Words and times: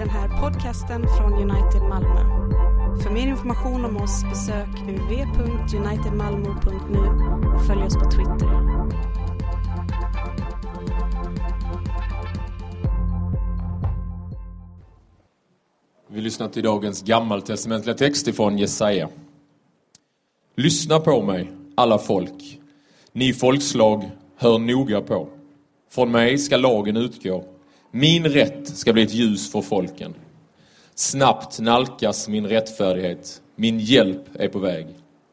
den 0.00 0.08
här 0.08 0.40
podcasten 0.40 1.06
från 1.18 1.32
United 1.32 1.82
Malmö. 1.82 2.20
För 3.02 3.10
mer 3.10 3.26
information 3.26 3.84
om 3.84 3.96
oss 3.96 4.24
besök 4.24 4.68
www.unitedmalmo.nu 4.68 6.98
och 7.54 7.66
följ 7.66 7.82
oss 7.82 7.94
på 7.94 8.10
Twitter. 8.10 8.70
Vi 16.08 16.20
lyssnar 16.20 16.48
till 16.48 16.62
dagens 16.62 17.02
gammaltestamentliga 17.02 17.96
text 17.96 18.28
ifrån 18.28 18.58
Jesaja. 18.58 19.08
Lyssna 20.56 21.00
på 21.00 21.22
mig, 21.22 21.50
alla 21.74 21.98
folk. 21.98 22.60
Ni 23.12 23.32
folkslag, 23.32 24.10
hör 24.36 24.58
noga 24.58 25.00
på. 25.00 25.28
Från 25.90 26.10
mig 26.10 26.38
ska 26.38 26.56
lagen 26.56 26.96
utgå. 26.96 27.44
Min 27.90 28.24
rätt 28.24 28.76
ska 28.76 28.92
bli 28.92 29.02
ett 29.02 29.14
ljus 29.14 29.52
för 29.52 29.62
folken. 29.62 30.14
Snabbt 30.94 31.60
nalkas 31.60 32.28
min 32.28 32.46
rättfärdighet. 32.46 33.42
Min 33.56 33.78
hjälp 33.78 34.24
är 34.34 34.48
på 34.48 34.58
väg. 34.58 34.86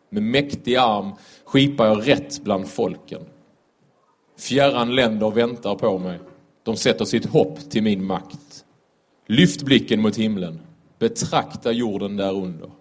Med 0.09 0.23
mäktig 0.23 0.75
arm 0.75 1.11
skipar 1.45 1.85
jag 1.85 2.07
rätt 2.07 2.43
bland 2.43 2.67
folken. 2.67 3.21
Fjärran 4.39 4.95
länder 4.95 5.31
väntar 5.31 5.75
på 5.75 5.97
mig. 5.97 6.19
De 6.63 6.75
sätter 6.75 7.05
sitt 7.05 7.25
hopp 7.25 7.69
till 7.69 7.83
min 7.83 8.05
makt. 8.05 8.65
Lyft 9.27 9.63
blicken 9.63 10.01
mot 10.01 10.15
himlen. 10.15 10.59
Betrakta 10.99 11.71
jorden 11.71 12.17
därunder. 12.17 12.71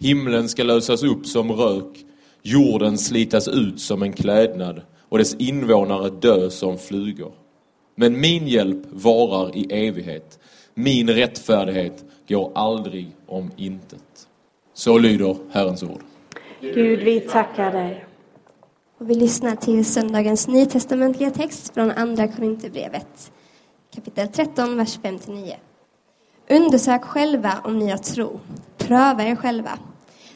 Himlen 0.00 0.48
ska 0.48 0.62
lösas 0.62 1.02
upp 1.02 1.26
som 1.26 1.52
rök, 1.52 2.04
jorden 2.42 2.98
slitas 2.98 3.48
ut 3.48 3.80
som 3.80 4.02
en 4.02 4.12
klädnad 4.12 4.82
och 5.08 5.18
dess 5.18 5.34
invånare 5.34 6.10
dö 6.10 6.50
som 6.50 6.78
flugor. 6.78 7.32
Men 8.00 8.20
min 8.20 8.48
hjälp 8.48 8.78
varar 8.90 9.56
i 9.56 9.86
evighet. 9.88 10.38
Min 10.74 11.10
rättfärdighet 11.10 12.04
går 12.28 12.52
aldrig 12.54 13.16
om 13.26 13.50
intet. 13.56 14.28
Så 14.74 14.98
lyder 14.98 15.36
Herrens 15.50 15.82
ord. 15.82 16.02
Gud, 16.60 17.00
vi 17.00 17.20
tackar 17.20 17.72
dig. 17.72 18.04
Och 18.98 19.10
vi 19.10 19.14
lyssnar 19.14 19.56
till 19.56 19.84
söndagens 19.84 20.48
nytestamentliga 20.48 21.30
text 21.30 21.74
från 21.74 21.90
Andra 21.90 22.28
Korinthierbrevet, 22.28 23.32
kapitel 23.94 24.28
13, 24.28 24.76
vers 24.76 24.98
5-9. 25.02 25.54
Undersök 26.50 27.04
själva 27.04 27.52
om 27.64 27.78
ni 27.78 27.90
har 27.90 27.98
tro. 27.98 28.40
Pröva 28.76 29.24
er 29.24 29.36
själva. 29.36 29.78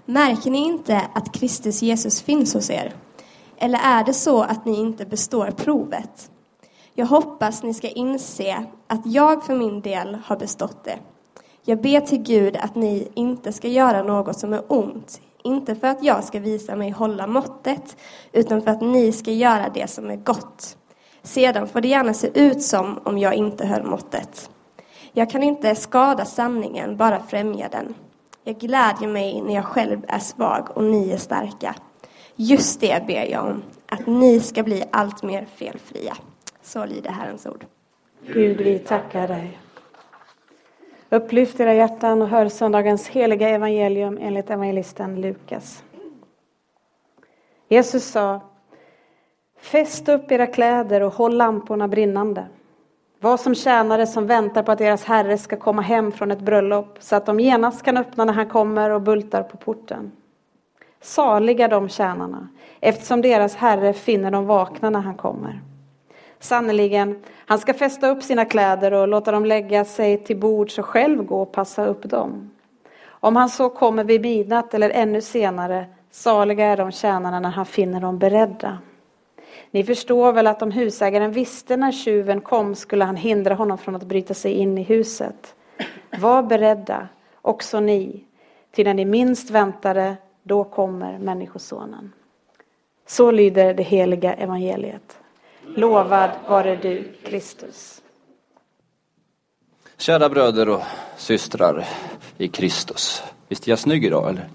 Märker 0.04 0.50
ni 0.50 0.58
inte 0.58 1.02
att 1.14 1.34
Kristus 1.34 1.82
Jesus 1.82 2.22
finns 2.22 2.54
hos 2.54 2.70
er? 2.70 2.92
Eller 3.58 3.78
är 3.78 4.04
det 4.04 4.14
så 4.14 4.42
att 4.42 4.66
ni 4.66 4.80
inte 4.80 5.06
består 5.06 5.50
provet? 5.50 6.28
Jag 6.94 7.06
hoppas 7.06 7.62
ni 7.62 7.74
ska 7.74 7.88
inse 7.88 8.64
att 8.86 9.06
jag 9.06 9.44
för 9.44 9.54
min 9.54 9.80
del 9.80 10.18
har 10.24 10.36
bestått 10.36 10.84
det. 10.84 10.98
Jag 11.64 11.80
ber 11.80 12.00
till 12.00 12.22
Gud 12.22 12.56
att 12.56 12.74
ni 12.74 13.08
inte 13.14 13.52
ska 13.52 13.68
göra 13.68 14.02
något 14.02 14.38
som 14.38 14.52
är 14.52 14.62
ont, 14.68 15.20
inte 15.42 15.74
för 15.74 15.88
att 15.88 16.02
jag 16.02 16.24
ska 16.24 16.40
visa 16.40 16.76
mig 16.76 16.90
hålla 16.90 17.26
måttet, 17.26 17.96
utan 18.32 18.62
för 18.62 18.70
att 18.70 18.80
ni 18.80 19.12
ska 19.12 19.30
göra 19.30 19.68
det 19.74 19.90
som 19.90 20.10
är 20.10 20.16
gott. 20.16 20.76
Sedan 21.22 21.68
får 21.68 21.80
det 21.80 21.88
gärna 21.88 22.14
se 22.14 22.40
ut 22.40 22.62
som 22.62 23.00
om 23.04 23.18
jag 23.18 23.34
inte 23.34 23.66
höll 23.66 23.84
måttet. 23.84 24.50
Jag 25.12 25.30
kan 25.30 25.42
inte 25.42 25.74
skada 25.74 26.24
sanningen, 26.24 26.96
bara 26.96 27.22
främja 27.22 27.68
den. 27.68 27.94
Jag 28.44 28.58
glädjer 28.58 29.08
mig 29.08 29.42
när 29.42 29.54
jag 29.54 29.64
själv 29.64 30.04
är 30.08 30.18
svag 30.18 30.68
och 30.74 30.84
ni 30.84 31.10
är 31.10 31.18
starka. 31.18 31.74
Just 32.36 32.80
det 32.80 33.06
ber 33.06 33.30
jag 33.30 33.44
om, 33.44 33.62
att 33.88 34.06
ni 34.06 34.40
ska 34.40 34.62
bli 34.62 34.84
allt 34.90 35.22
mer 35.22 35.46
felfria. 35.56 36.16
Så 36.62 36.86
lyder 36.86 37.10
Herrens 37.10 37.46
ord. 37.46 37.64
Gud, 38.26 38.56
vi 38.56 38.78
tackar 38.78 39.28
dig. 39.28 39.58
Upplyft 41.10 41.60
era 41.60 41.74
hjärtan 41.74 42.22
och 42.22 42.28
hör 42.28 42.48
söndagens 42.48 43.08
heliga 43.08 43.48
evangelium 43.48 44.18
enligt 44.20 44.50
evangelisten 44.50 45.20
Lukas. 45.20 45.84
Jesus 47.68 48.04
sa, 48.04 48.40
fäst 49.58 50.08
upp 50.08 50.32
era 50.32 50.46
kläder 50.46 51.00
och 51.00 51.12
håll 51.12 51.36
lamporna 51.36 51.88
brinnande. 51.88 52.46
Var 53.20 53.36
som 53.36 53.54
tjänare 53.54 54.06
som 54.06 54.26
väntar 54.26 54.62
på 54.62 54.72
att 54.72 54.78
deras 54.78 55.04
herre 55.04 55.38
ska 55.38 55.56
komma 55.56 55.82
hem 55.82 56.12
från 56.12 56.30
ett 56.30 56.40
bröllop 56.40 56.96
så 57.00 57.16
att 57.16 57.26
de 57.26 57.40
genast 57.40 57.82
kan 57.82 57.96
öppna 57.96 58.24
när 58.24 58.32
han 58.32 58.48
kommer 58.48 58.90
och 58.90 59.02
bultar 59.02 59.42
på 59.42 59.56
porten. 59.56 60.12
Saliga 61.00 61.68
de 61.68 61.88
tjänarna, 61.88 62.48
eftersom 62.80 63.22
deras 63.22 63.56
herre 63.56 63.92
finner 63.92 64.30
dem 64.30 64.46
vakna 64.46 64.90
när 64.90 65.00
han 65.00 65.14
kommer. 65.14 65.60
Sannerligen, 66.42 67.22
han 67.46 67.58
ska 67.58 67.74
fästa 67.74 68.10
upp 68.10 68.22
sina 68.22 68.44
kläder 68.44 68.92
och 68.92 69.08
låta 69.08 69.32
dem 69.32 69.44
lägga 69.44 69.84
sig 69.84 70.18
till 70.18 70.36
bords 70.36 70.78
och 70.78 70.86
själv 70.86 71.24
gå 71.24 71.42
och 71.42 71.52
passa 71.52 71.86
upp 71.86 72.02
dem. 72.02 72.50
Om 73.06 73.36
han 73.36 73.48
så 73.48 73.68
kommer 73.68 74.04
vid 74.04 74.20
midnatt 74.20 74.74
eller 74.74 74.90
ännu 74.90 75.20
senare, 75.20 75.86
saliga 76.10 76.66
är 76.66 76.76
de 76.76 76.92
tjänarna 76.92 77.40
när 77.40 77.48
han 77.48 77.66
finner 77.66 78.00
dem 78.00 78.18
beredda. 78.18 78.78
Ni 79.70 79.84
förstår 79.84 80.32
väl 80.32 80.46
att 80.46 80.62
om 80.62 80.70
husägaren 80.70 81.32
visste 81.32 81.76
när 81.76 81.92
tjuven 81.92 82.40
kom 82.40 82.74
skulle 82.74 83.04
han 83.04 83.16
hindra 83.16 83.54
honom 83.54 83.78
från 83.78 83.96
att 83.96 84.04
bryta 84.04 84.34
sig 84.34 84.52
in 84.52 84.78
i 84.78 84.82
huset. 84.82 85.54
Var 86.18 86.42
beredda, 86.42 87.08
också 87.42 87.80
ni, 87.80 88.24
till 88.70 88.86
när 88.86 88.94
ni 88.94 89.04
minst 89.04 89.50
väntade, 89.50 90.16
då 90.42 90.64
kommer 90.64 91.18
Människosonen. 91.18 92.12
Så 93.06 93.30
lyder 93.30 93.74
det 93.74 93.82
heliga 93.82 94.34
evangeliet. 94.34 95.21
Lovad 95.66 96.30
vare 96.48 96.76
du, 96.76 97.12
Kristus. 97.24 98.02
Kära 99.96 100.28
bröder 100.28 100.68
och 100.68 100.82
systrar 101.16 101.88
i 102.38 102.48
Kristus. 102.48 103.22
Visst 103.48 103.66
är 103.66 103.72
jag 103.72 103.78
snygg 103.78 104.04
idag 104.04 104.28
eller? 104.28 104.48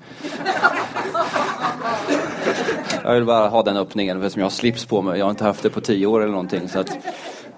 Jag 3.04 3.14
vill 3.14 3.26
bara 3.26 3.48
ha 3.48 3.64
den 3.64 3.78
öppningen 3.78 4.18
eftersom 4.18 4.40
jag 4.40 4.46
har 4.46 4.52
slips 4.52 4.86
på 4.86 5.02
mig. 5.02 5.20
Jag 5.20 5.26
har 5.26 5.30
inte 5.30 5.44
haft 5.44 5.64
det 5.64 5.70
på 5.70 5.82
tio 5.82 6.06
år 6.06 6.22
eller 6.22 6.32
någonting. 6.32 6.70
Så 6.70 6.80
att 6.80 6.98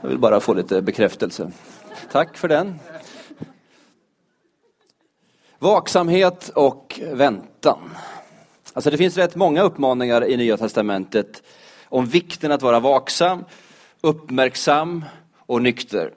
jag 0.02 0.10
vill 0.10 0.18
bara 0.18 0.40
få 0.40 0.54
lite 0.54 0.82
bekräftelse. 0.82 1.52
Tack 2.12 2.38
för 2.38 2.48
den. 2.48 2.80
Vaksamhet 5.60 6.52
och 6.56 7.00
väntan. 7.12 7.80
Alltså 8.74 8.90
det 8.92 8.98
finns 8.98 9.18
rätt 9.18 9.36
många 9.36 9.62
uppmaningar 9.62 10.26
i 10.26 10.38
Nya 10.38 10.58
Testamentet 10.58 11.44
om 11.90 12.06
vikten 12.06 12.52
att 12.52 12.62
vara 12.62 12.80
vaksam, 12.80 13.46
uppmärksam 14.02 15.06
och 15.38 15.62
nykter. 15.62 16.12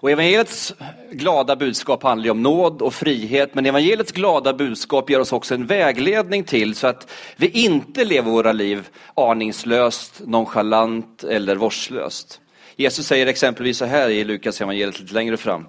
Och 0.00 0.10
evangeliets 0.10 0.74
glada 1.10 1.56
budskap 1.56 2.02
handlar 2.02 2.24
ju 2.24 2.30
om 2.30 2.42
nåd 2.42 2.82
och 2.82 2.94
frihet, 2.94 3.54
men 3.54 3.66
evangeliets 3.66 4.12
glada 4.12 4.52
budskap 4.52 5.10
ger 5.10 5.20
oss 5.20 5.32
också 5.32 5.54
en 5.54 5.66
vägledning 5.66 6.44
till 6.44 6.74
så 6.74 6.86
att 6.86 7.10
vi 7.36 7.48
inte 7.48 8.04
lever 8.04 8.30
våra 8.30 8.52
liv 8.52 8.88
aningslöst, 9.14 10.20
nonchalant 10.24 11.24
eller 11.24 11.56
vårdslöst. 11.56 12.40
Jesus 12.76 13.06
säger 13.06 13.26
exempelvis 13.26 13.78
så 13.78 13.84
här 13.84 14.08
i 14.08 14.24
Lukas 14.24 14.60
evangeliet 14.60 15.00
lite 15.00 15.14
längre 15.14 15.36
fram. 15.36 15.66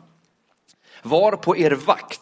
Var 1.02 1.32
på 1.32 1.58
er 1.58 1.72
vakt 1.72 2.22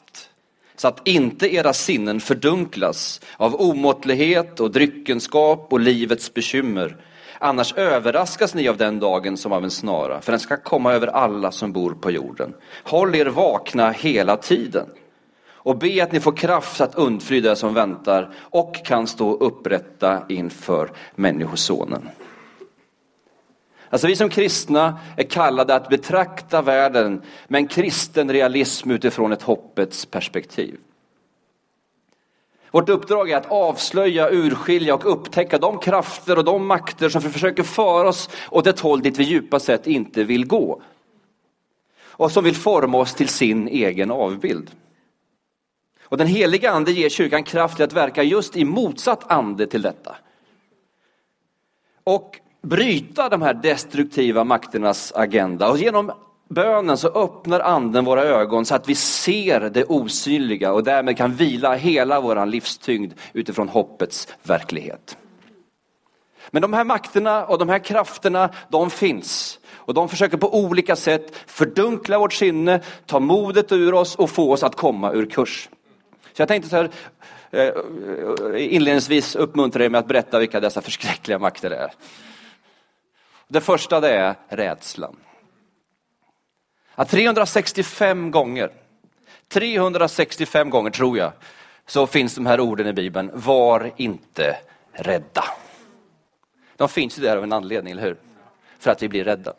så 0.77 0.87
att 0.87 1.07
inte 1.07 1.55
era 1.55 1.73
sinnen 1.73 2.19
fördunklas 2.19 3.21
av 3.37 3.55
omåttlighet 3.55 4.59
och 4.59 4.71
dryckenskap 4.71 5.67
och 5.73 5.79
livets 5.79 6.33
bekymmer 6.33 6.97
Annars 7.39 7.73
överraskas 7.73 8.55
ni 8.55 8.67
av 8.67 8.77
den 8.77 8.99
dagen 8.99 9.37
som 9.37 9.51
av 9.51 9.63
en 9.63 9.71
snara, 9.71 10.21
för 10.21 10.31
den 10.31 10.39
ska 10.39 10.57
komma 10.57 10.93
över 10.93 11.07
alla 11.07 11.51
som 11.51 11.71
bor 11.71 11.91
på 11.91 12.11
jorden. 12.11 12.53
Håll 12.83 13.15
er 13.15 13.25
vakna 13.25 13.91
hela 13.91 14.37
tiden 14.37 14.85
och 15.49 15.77
be 15.77 16.03
att 16.03 16.11
ni 16.11 16.19
får 16.19 16.31
kraft 16.31 16.81
att 16.81 16.95
undfly 16.95 17.41
det 17.41 17.55
som 17.55 17.73
väntar 17.73 18.33
och 18.39 18.85
kan 18.85 19.07
stå 19.07 19.33
upprätta 19.33 20.23
inför 20.29 20.91
Människosonen. 21.15 22.09
Alltså 23.89 24.07
vi 24.07 24.15
som 24.15 24.29
kristna 24.29 24.99
är 25.17 25.23
kallade 25.23 25.75
att 25.75 25.89
betrakta 25.89 26.61
världen 26.61 27.21
med 27.47 27.59
en 27.59 27.67
kristen 27.67 28.31
realism 28.31 28.91
utifrån 28.91 29.31
ett 29.31 29.41
hoppets 29.41 30.05
perspektiv. 30.05 30.79
Vårt 32.71 32.89
uppdrag 32.89 33.29
är 33.29 33.37
att 33.37 33.51
avslöja, 33.51 34.29
urskilja 34.31 34.95
och 34.95 35.11
upptäcka 35.11 35.57
de 35.57 35.79
krafter 35.79 36.37
och 36.37 36.43
de 36.43 36.67
makter 36.67 37.09
som 37.09 37.21
försöker 37.21 37.63
föra 37.63 38.07
oss 38.07 38.29
åt 38.51 38.67
ett 38.67 38.79
håll 38.79 39.01
dit 39.01 39.17
vi 39.17 39.23
djupast 39.23 39.65
sett 39.65 39.87
inte 39.87 40.23
vill 40.23 40.45
gå. 40.47 40.81
Och 41.99 42.31
som 42.31 42.43
vill 42.43 42.55
forma 42.55 42.97
oss 42.97 43.13
till 43.13 43.29
sin 43.29 43.67
egen 43.67 44.11
avbild. 44.11 44.71
Och 46.03 46.17
den 46.17 46.27
heliga 46.27 46.71
ande 46.71 46.91
ger 46.91 47.09
kyrkan 47.09 47.43
kraft 47.43 47.75
till 47.75 47.85
att 47.85 47.93
verka 47.93 48.23
just 48.23 48.57
i 48.57 48.65
motsatt 48.65 49.31
ande 49.31 49.67
till 49.67 49.81
detta. 49.81 50.15
Och 52.03 52.39
bryta 52.69 53.29
de 53.29 53.41
här 53.41 53.53
destruktiva 53.53 54.43
makternas 54.43 55.11
agenda. 55.15 55.69
Och 55.69 55.77
genom 55.77 56.11
bönen 56.49 56.97
så 56.97 57.07
öppnar 57.07 57.59
anden 57.59 58.05
våra 58.05 58.23
ögon 58.23 58.65
så 58.65 58.75
att 58.75 58.89
vi 58.89 58.95
ser 58.95 59.59
det 59.59 59.83
osynliga 59.83 60.73
och 60.73 60.83
därmed 60.83 61.17
kan 61.17 61.33
vila 61.33 61.75
hela 61.75 62.21
vår 62.21 62.45
livstyngd 62.45 63.13
utifrån 63.33 63.69
hoppets 63.69 64.27
verklighet. 64.43 65.17
Men 66.51 66.61
de 66.61 66.73
här 66.73 66.83
makterna 66.83 67.45
och 67.45 67.57
de 67.59 67.69
här 67.69 67.79
krafterna, 67.79 68.49
de 68.69 68.89
finns. 68.89 69.59
Och 69.75 69.93
de 69.93 70.09
försöker 70.09 70.37
på 70.37 70.59
olika 70.59 70.95
sätt 70.95 71.35
fördunkla 71.47 72.19
vårt 72.19 72.33
sinne, 72.33 72.81
ta 73.05 73.19
modet 73.19 73.71
ur 73.71 73.93
oss 73.93 74.15
och 74.15 74.29
få 74.29 74.51
oss 74.51 74.63
att 74.63 74.75
komma 74.75 75.11
ur 75.11 75.25
kurs. 75.25 75.69
Så 76.33 76.41
jag 76.41 76.47
tänkte 76.47 76.69
så 76.69 76.75
här, 76.75 76.89
eh, 77.51 78.73
inledningsvis 78.73 79.35
uppmuntra 79.35 79.85
er 79.85 79.89
med 79.89 79.99
att 79.99 80.07
berätta 80.07 80.39
vilka 80.39 80.59
dessa 80.59 80.81
förskräckliga 80.81 81.39
makter 81.39 81.71
är. 81.71 81.91
Det 83.47 83.61
första 83.61 83.99
det 83.99 84.13
är 84.13 84.35
rädslan. 84.47 85.15
Att 86.95 87.09
365 87.09 88.31
gånger, 88.31 88.71
365 89.47 90.69
gånger 90.69 90.89
tror 90.89 91.17
jag, 91.17 91.31
så 91.85 92.07
finns 92.07 92.35
de 92.35 92.45
här 92.45 92.59
orden 92.59 92.87
i 92.87 92.93
Bibeln, 92.93 93.31
var 93.33 93.91
inte 93.95 94.57
rädda. 94.91 95.43
De 96.75 96.89
finns 96.89 97.17
ju 97.17 97.21
där 97.21 97.37
av 97.37 97.43
en 97.43 97.53
anledning, 97.53 97.91
eller 97.91 98.03
hur? 98.03 98.17
För 98.79 98.91
att 98.91 99.03
vi 99.03 99.09
blir 99.09 99.23
rädda. 99.23 99.53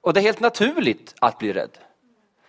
Och 0.00 0.12
det 0.12 0.20
är 0.20 0.22
helt 0.22 0.40
naturligt 0.40 1.14
att 1.20 1.38
bli 1.38 1.52
rädd. 1.52 1.78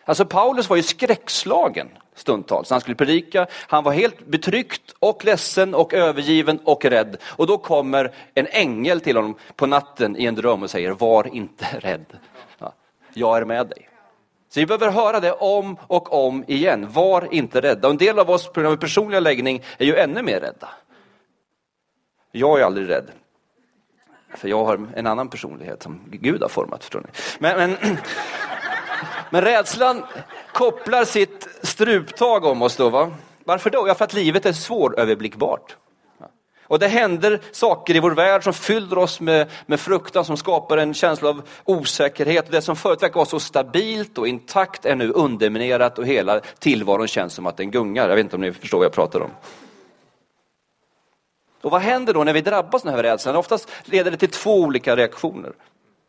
Alltså 0.09 0.25
Paulus 0.25 0.69
var 0.69 0.77
ju 0.77 0.83
skräckslagen 0.83 1.89
stundtals. 2.15 2.69
när 2.69 2.75
Han 2.75 2.81
skulle 2.81 2.95
predika, 2.95 3.47
han 3.51 3.83
var 3.83 3.91
helt 3.91 4.25
betryckt 4.25 4.95
och 4.99 5.25
ledsen 5.25 5.75
och 5.75 5.93
övergiven 5.93 6.59
och 6.63 6.85
rädd. 6.85 7.17
Och 7.23 7.47
då 7.47 7.57
kommer 7.57 8.13
en 8.33 8.47
ängel 8.47 9.01
till 9.01 9.15
honom 9.15 9.35
på 9.55 9.65
natten 9.65 10.17
i 10.17 10.25
en 10.25 10.35
dröm 10.35 10.63
och 10.63 10.69
säger, 10.69 10.91
var 10.91 11.35
inte 11.35 11.65
rädd. 11.79 12.05
Ja, 12.59 12.73
jag 13.13 13.37
är 13.37 13.45
med 13.45 13.67
dig. 13.67 13.89
Så 14.49 14.59
vi 14.59 14.65
behöver 14.65 14.91
höra 14.91 15.19
det 15.19 15.31
om 15.31 15.77
och 15.87 16.25
om 16.25 16.43
igen. 16.47 16.87
Var 16.91 17.33
inte 17.33 17.61
rädda. 17.61 17.87
Och 17.87 17.91
en 17.91 17.97
del 17.97 18.19
av 18.19 18.29
oss 18.29 18.47
på 18.47 18.61
grund 18.61 18.73
av 18.73 18.77
personliga 18.77 19.19
läggning 19.19 19.63
är 19.77 19.85
ju 19.85 19.95
ännu 19.95 20.21
mer 20.21 20.39
rädda. 20.39 20.69
Jag 22.31 22.59
är 22.59 22.63
aldrig 22.63 22.89
rädd. 22.89 23.11
För 24.35 24.47
jag 24.47 24.65
har 24.65 24.87
en 24.95 25.07
annan 25.07 25.29
personlighet 25.29 25.83
som 25.83 26.01
Gud 26.11 26.41
har 26.41 26.49
format, 26.49 26.83
förstår 26.83 26.99
ni. 26.99 27.07
Men, 27.39 27.57
men, 27.57 27.77
men 29.29 29.41
rädslan 29.41 30.03
kopplar 30.53 31.05
sitt 31.05 31.47
struptag 31.61 32.45
om 32.45 32.61
oss 32.61 32.75
då. 32.75 32.89
Va? 32.89 33.11
Varför 33.43 33.69
då? 33.69 33.87
Ja, 33.87 33.95
för 33.95 34.05
att 34.05 34.13
livet 34.13 34.45
är 34.45 34.53
svåröverblickbart. 34.53 35.75
Och 36.69 36.79
det 36.79 36.87
händer 36.87 37.41
saker 37.51 37.95
i 37.95 37.99
vår 37.99 38.11
värld 38.11 38.43
som 38.43 38.53
fyller 38.53 38.97
oss 38.97 39.19
med, 39.19 39.47
med 39.65 39.79
fruktan, 39.79 40.25
som 40.25 40.37
skapar 40.37 40.77
en 40.77 40.93
känsla 40.93 41.29
av 41.29 41.41
osäkerhet. 41.65 42.51
Det 42.51 42.61
som 42.61 42.75
förut 42.75 43.03
verkade 43.03 43.15
vara 43.15 43.25
så 43.25 43.39
stabilt 43.39 44.17
och 44.17 44.27
intakt 44.27 44.85
är 44.85 44.95
nu 44.95 45.11
underminerat 45.11 45.99
och 45.99 46.05
hela 46.05 46.39
tillvaron 46.39 47.07
känns 47.07 47.33
som 47.33 47.45
att 47.45 47.57
den 47.57 47.71
gungar. 47.71 48.09
Jag 48.09 48.15
vet 48.15 48.23
inte 48.23 48.35
om 48.35 48.41
ni 48.41 48.53
förstår 48.53 48.77
vad 48.77 48.85
jag 48.85 48.93
pratar 48.93 49.19
om. 49.19 49.29
Och 51.61 51.71
vad 51.71 51.81
händer 51.81 52.13
då 52.13 52.23
när 52.23 52.33
vi 52.33 52.41
drabbas 52.41 52.81
av 52.81 52.85
den 52.85 52.95
här 52.95 53.03
rädslan? 53.03 53.35
Oftast 53.35 53.69
leder 53.85 54.11
det 54.11 54.17
till 54.17 54.29
två 54.29 54.61
olika 54.61 54.95
reaktioner. 54.95 55.53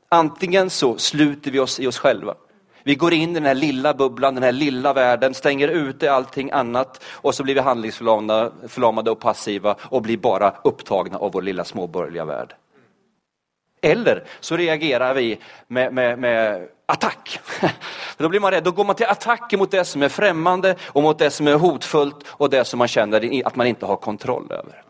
Antingen 0.08 0.70
så 0.70 0.98
sluter 0.98 1.50
vi 1.50 1.58
oss 1.58 1.80
i 1.80 1.86
oss 1.86 1.98
själva. 1.98 2.34
Vi 2.84 2.94
går 2.94 3.12
in 3.12 3.30
i 3.30 3.34
den 3.34 3.44
här 3.44 3.54
lilla 3.54 3.94
bubblan, 3.94 4.34
den 4.34 4.44
här 4.44 4.52
lilla 4.52 4.92
världen, 4.92 5.34
stänger 5.34 5.68
ute 5.68 6.12
allting 6.12 6.50
annat 6.50 7.04
och 7.12 7.34
så 7.34 7.42
blir 7.42 7.54
vi 7.54 7.60
handlingsförlamade 7.60 9.10
och 9.10 9.20
passiva 9.20 9.76
och 9.80 10.02
blir 10.02 10.16
bara 10.16 10.54
upptagna 10.64 11.18
av 11.18 11.32
vår 11.32 11.42
lilla 11.42 11.64
småborgerliga 11.64 12.24
värld. 12.24 12.54
Eller 13.82 14.24
så 14.40 14.56
reagerar 14.56 15.14
vi 15.14 15.38
med, 15.66 15.94
med, 15.94 16.18
med 16.18 16.68
attack. 16.86 17.40
då 18.16 18.28
blir 18.28 18.40
man 18.40 18.50
rädd, 18.50 18.64
då 18.64 18.70
går 18.70 18.84
man 18.84 18.96
till 18.96 19.06
attack 19.06 19.52
mot 19.58 19.70
det 19.70 19.84
som 19.84 20.02
är 20.02 20.08
främmande 20.08 20.76
och 20.86 21.02
mot 21.02 21.18
det 21.18 21.30
som 21.30 21.46
är 21.48 21.54
hotfullt 21.54 22.24
och 22.28 22.50
det 22.50 22.64
som 22.64 22.78
man 22.78 22.88
känner 22.88 23.46
att 23.46 23.56
man 23.56 23.66
inte 23.66 23.86
har 23.86 23.96
kontroll 23.96 24.46
över. 24.50 24.82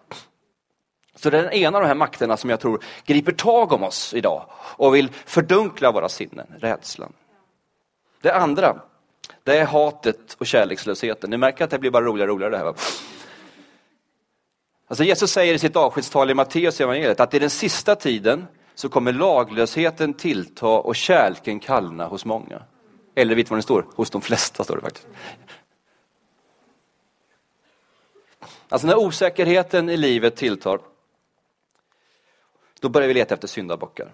Så 1.17 1.31
det 1.31 1.39
är 1.39 1.43
den 1.43 1.53
ena 1.53 1.79
av 1.79 1.83
de 1.83 1.89
här 1.89 1.95
makterna 1.95 2.37
som 2.37 2.51
jag 2.51 2.61
tror 2.61 2.85
griper 3.05 3.33
tag 3.33 3.73
om 3.73 3.83
oss 3.83 4.15
idag 4.15 4.45
och 4.53 4.95
vill 4.95 5.09
fördunkla 5.27 5.93
våra 5.93 6.09
sinnen, 6.09 6.47
rädslan. 6.59 7.13
Det 8.21 8.35
andra, 8.35 8.83
det 9.43 9.59
är 9.59 9.65
hatet 9.65 10.37
och 10.39 10.47
kärlekslösheten. 10.47 11.31
Ni 11.31 11.37
märker 11.37 11.65
att 11.65 11.71
det 11.71 11.79
blir 11.79 11.91
bara 11.91 12.05
roligare 12.05 12.31
och 12.31 12.37
roligare 12.37 12.51
det 12.51 12.59
här. 12.59 12.65
Va? 12.65 12.75
Alltså 14.87 15.05
Jesus 15.05 15.33
säger 15.33 15.55
i 15.55 15.59
sitt 15.59 15.77
avskedstal 15.77 16.31
i 16.31 16.35
Matteus 16.35 16.81
evangeliet 16.81 17.21
att 17.21 17.35
i 17.35 17.39
den 17.39 17.51
sista 17.51 17.97
tiden 17.97 18.47
så 18.75 18.89
kommer 18.89 19.13
laglösheten 19.13 20.15
tillta 20.15 20.67
och 20.67 20.97
kärleken 20.97 21.61
kallna 21.61 22.07
hos 22.07 22.25
många. 22.25 22.63
Eller 23.15 23.35
vet 23.35 23.51
vad 23.51 23.59
det 23.59 23.63
står? 23.63 23.87
Hos 23.95 24.11
de 24.11 24.21
flesta 24.21 24.65
står 24.65 24.77
det 24.77 24.83
faktiskt. 24.83 25.07
Alltså 28.69 28.87
när 28.87 28.99
osäkerheten 28.99 29.91
i 29.91 29.97
livet 29.97 30.37
tilltar, 30.37 30.81
då 32.81 32.89
börjar 32.89 33.09
vi 33.09 33.15
leta 33.15 33.35
efter 33.35 33.49
syndabockar. 33.49 34.13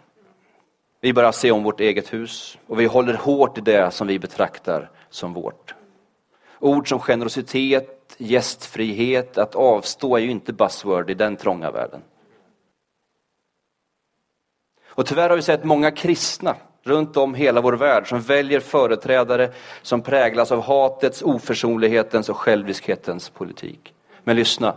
Vi 1.00 1.12
börjar 1.12 1.32
se 1.32 1.50
om 1.50 1.62
vårt 1.62 1.81
eget 1.81 2.12
hus 2.12 2.58
och 2.66 2.81
vi 2.81 2.84
håller 2.84 3.14
hårt 3.14 3.58
i 3.58 3.60
det 3.60 3.90
som 3.90 4.06
vi 4.06 4.19
betraktar 4.19 4.90
som 5.10 5.32
vårt. 5.32 5.75
Ord 6.58 6.88
som 6.88 7.00
generositet, 7.00 8.16
gästfrihet, 8.19 9.38
att 9.38 9.54
avstå 9.54 10.16
är 10.16 10.20
ju 10.20 10.31
inte 10.31 10.52
buzzword 10.52 11.10
i 11.10 11.14
den 11.14 11.37
trånga 11.37 11.70
världen. 11.70 12.02
Och 14.88 15.06
tyvärr 15.06 15.28
har 15.28 15.37
vi 15.37 15.43
sett 15.43 15.64
många 15.64 15.90
kristna 15.90 16.56
runt 16.82 17.16
om 17.16 17.34
hela 17.34 17.60
vår 17.60 17.72
värld 17.72 18.08
som 18.08 18.20
väljer 18.20 18.60
företrädare 18.60 19.52
som 19.82 20.02
präglas 20.02 20.52
av 20.52 20.60
hatets, 20.62 21.22
oförsonlighetens 21.22 22.28
och 22.28 22.37
själviskhetens 22.37 23.31
politik. 23.31 23.94
Men 24.25 24.37
lyssna. 24.37 24.75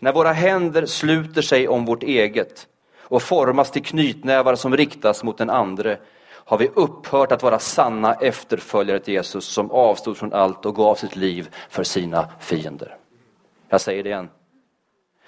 När 0.00 0.12
våra 0.12 0.32
händer 0.32 0.86
sluter 0.86 1.42
sig 1.42 1.68
om 1.68 1.84
vårt 1.84 2.02
eget 2.02 2.66
och 3.04 3.22
formas 3.22 3.70
till 3.70 3.84
knytnävar 3.84 4.54
som 4.54 4.76
riktas 4.76 5.24
mot 5.24 5.38
den 5.38 5.50
andre 5.50 5.98
har 6.44 6.58
vi 6.58 6.70
upphört 6.74 7.32
att 7.32 7.42
vara 7.42 7.58
sanna 7.58 8.14
efterföljare 8.14 8.98
till 8.98 9.14
Jesus 9.14 9.44
som 9.44 9.70
avstod 9.70 10.16
från 10.16 10.32
allt 10.32 10.66
och 10.66 10.76
gav 10.76 10.94
sitt 10.94 11.16
liv 11.16 11.54
för 11.70 11.84
sina 11.84 12.28
fiender. 12.40 12.96
Jag 13.68 13.80
säger 13.80 14.02
det 14.02 14.08
igen. 14.08 14.28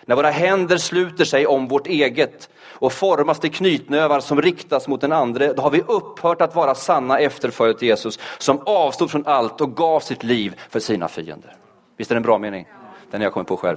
När 0.05 0.17
våra 0.17 0.31
händer 0.31 0.77
sluter 0.77 1.25
sig 1.25 1.47
om 1.47 1.69
vårt 1.69 1.87
eget 1.87 2.49
och 2.65 2.93
formas 2.93 3.41
till 3.41 3.53
knytnävar 3.53 4.21
som 4.21 4.43
riktas 4.43 4.89
mot 4.89 5.01
den 5.01 5.13
andre, 5.13 5.53
då 5.53 5.63
har 5.63 5.71
vi 5.71 5.81
upphört 5.81 6.41
att 6.41 6.55
vara 6.55 6.75
sanna 6.75 7.19
efterföljare 7.19 7.79
till 7.79 7.89
Jesus 7.89 8.19
som 8.39 8.61
avstod 8.67 9.11
från 9.11 9.27
allt 9.27 9.61
och 9.61 9.77
gav 9.77 10.01
sitt 10.01 10.23
liv 10.23 10.61
för 10.71 10.81
sina 10.81 11.09
fiender. 11.09 11.57
Visst 11.97 12.11
är 12.11 12.15
det 12.15 12.19
en 12.19 12.23
bra 12.23 12.39
mening? 12.39 12.69
Den 13.11 13.21
har 13.21 13.27
jag 13.27 13.33
kommit 13.33 13.49
på 13.49 13.57
själv. 13.57 13.77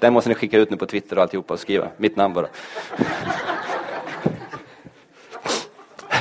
Den 0.00 0.12
måste 0.12 0.28
ni 0.28 0.34
skicka 0.34 0.58
ut 0.58 0.70
nu 0.70 0.76
på 0.76 0.86
Twitter 0.86 1.16
och 1.16 1.22
alltihopa 1.22 1.54
och 1.54 1.60
skriva. 1.60 1.88
Mitt 1.96 2.16
namn 2.16 2.34
bara. 2.34 2.46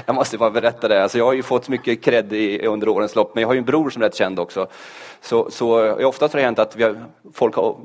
Jag 0.05 0.15
måste 0.15 0.37
bara 0.37 0.49
berätta 0.49 0.87
det. 0.87 1.03
Alltså 1.03 1.17
jag 1.17 1.25
har 1.25 1.33
ju 1.33 1.43
fått 1.43 1.69
mycket 1.69 2.01
cred 2.01 2.33
i, 2.33 2.65
under 2.65 2.89
årens 2.89 3.15
lopp, 3.15 3.35
men 3.35 3.41
jag 3.41 3.47
har 3.47 3.53
ju 3.53 3.57
en 3.57 3.65
bror 3.65 3.89
som 3.89 4.01
är 4.01 4.05
rätt 4.05 4.15
känd 4.15 4.39
också. 4.39 4.67
Så, 5.21 5.51
så 5.51 5.93
oftast 6.05 6.33
har 6.33 6.39
det 6.39 6.45
hänt 6.45 6.59
att 6.59 6.75
vi 6.75 6.83
har, 6.83 7.05
folk 7.33 7.55
har 7.55 7.75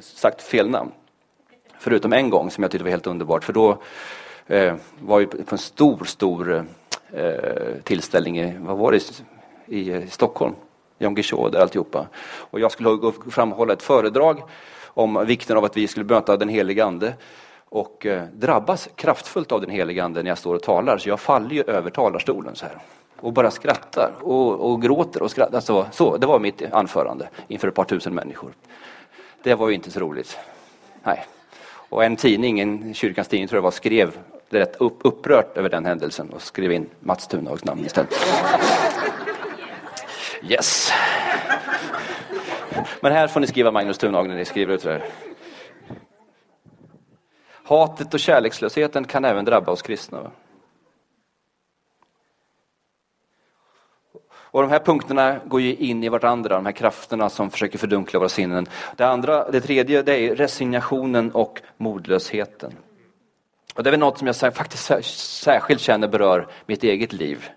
sagt 0.00 0.42
fel 0.42 0.70
namn. 0.70 0.90
Förutom 1.78 2.12
en 2.12 2.30
gång 2.30 2.50
som 2.50 2.62
jag 2.62 2.70
tyckte 2.70 2.84
var 2.84 2.90
helt 2.90 3.06
underbart, 3.06 3.44
för 3.44 3.52
då 3.52 3.78
eh, 4.46 4.74
var 5.00 5.18
vi 5.18 5.26
på 5.26 5.54
en 5.54 5.58
stor, 5.58 6.04
stor 6.04 6.66
eh, 7.12 7.32
tillställning 7.82 8.40
i, 8.40 8.54
vad 8.58 8.78
var 8.78 8.92
det, 8.92 9.22
i, 9.66 9.92
i 9.92 10.06
Stockholm. 10.10 10.54
Jan 10.98 11.14
Guillou 11.14 11.50
där 11.50 11.60
alltihopa. 11.60 12.06
Och 12.50 12.60
jag 12.60 12.72
skulle 12.72 13.12
framhålla 13.30 13.72
ett 13.72 13.82
föredrag 13.82 14.42
om 14.94 15.26
vikten 15.26 15.56
av 15.56 15.64
att 15.64 15.76
vi 15.76 15.88
skulle 15.88 16.06
möta 16.06 16.36
den 16.36 16.48
helige 16.48 16.84
Ande 16.84 17.14
och 17.68 18.06
eh, 18.06 18.22
drabbas 18.32 18.88
kraftfullt 18.94 19.52
av 19.52 19.60
den 19.60 19.70
helige 19.70 20.04
Ande 20.04 20.22
när 20.22 20.30
jag 20.30 20.38
står 20.38 20.54
och 20.54 20.62
talar. 20.62 20.98
Så 20.98 21.08
jag 21.08 21.20
faller 21.20 21.50
ju 21.50 21.62
över 21.62 21.90
talarstolen 21.90 22.56
så 22.56 22.66
här 22.66 22.78
och 23.20 23.32
bara 23.32 23.50
skrattar 23.50 24.12
och, 24.20 24.70
och 24.70 24.82
gråter 24.82 25.22
och 25.22 25.30
skrattar. 25.30 25.60
Så, 25.60 25.86
så, 25.92 26.16
det 26.16 26.26
var 26.26 26.38
mitt 26.38 26.62
anförande 26.72 27.28
inför 27.48 27.68
ett 27.68 27.74
par 27.74 27.84
tusen 27.84 28.14
människor. 28.14 28.52
Det 29.42 29.54
var 29.54 29.68
ju 29.68 29.74
inte 29.74 29.90
så 29.90 30.00
roligt. 30.00 30.38
Nej. 31.02 31.26
Och 31.88 32.04
en 32.04 32.16
tidning, 32.16 32.60
en 32.60 32.94
kyrkans 32.94 33.28
tidning 33.28 33.48
tror 33.48 33.56
jag 33.56 33.62
var, 33.62 33.70
skrev 33.70 34.18
rätt 34.48 34.76
upp, 34.76 34.98
upprört 35.04 35.56
över 35.56 35.68
den 35.68 35.86
händelsen 35.86 36.30
och 36.30 36.42
skrev 36.42 36.72
in 36.72 36.86
Mats 37.00 37.28
Thunhags 37.28 37.64
namn 37.64 37.84
istället. 37.86 38.14
Yes. 40.48 40.92
Men 43.00 43.12
här 43.12 43.28
får 43.28 43.40
ni 43.40 43.46
skriva 43.46 43.70
Magnus 43.70 43.98
Thunhag 43.98 44.28
när 44.28 44.36
ni 44.36 44.44
skriver 44.44 44.74
ut 44.74 44.82
det 44.82 44.92
här. 44.92 45.04
Hatet 47.64 48.14
och 48.14 48.20
kärlekslösheten 48.20 49.04
kan 49.04 49.24
även 49.24 49.44
drabba 49.44 49.72
oss 49.72 49.82
kristna. 49.82 50.30
Och 54.54 54.62
de 54.62 54.70
här 54.70 54.78
punkterna 54.78 55.40
går 55.44 55.60
ju 55.60 55.74
in 55.74 56.04
i 56.04 56.08
varandra, 56.08 56.54
de 56.54 56.66
här 56.66 56.72
krafterna 56.72 57.28
som 57.28 57.50
försöker 57.50 57.78
fördunkla 57.78 58.18
våra 58.18 58.28
sinnen. 58.28 58.66
Det, 58.96 59.04
andra, 59.04 59.50
det 59.50 59.60
tredje 59.60 60.02
det 60.02 60.18
är 60.18 60.36
resignationen 60.36 61.30
och 61.30 61.62
modlösheten. 61.76 62.72
Och 63.74 63.82
det 63.82 63.88
är 63.88 63.90
väl 63.90 64.00
något 64.00 64.18
som 64.18 64.26
jag 64.26 64.54
faktiskt 64.54 64.92
särskilt 65.42 65.80
känner 65.80 66.08
berör 66.08 66.48
mitt 66.66 66.82
eget 66.82 67.12
liv. 67.12 67.50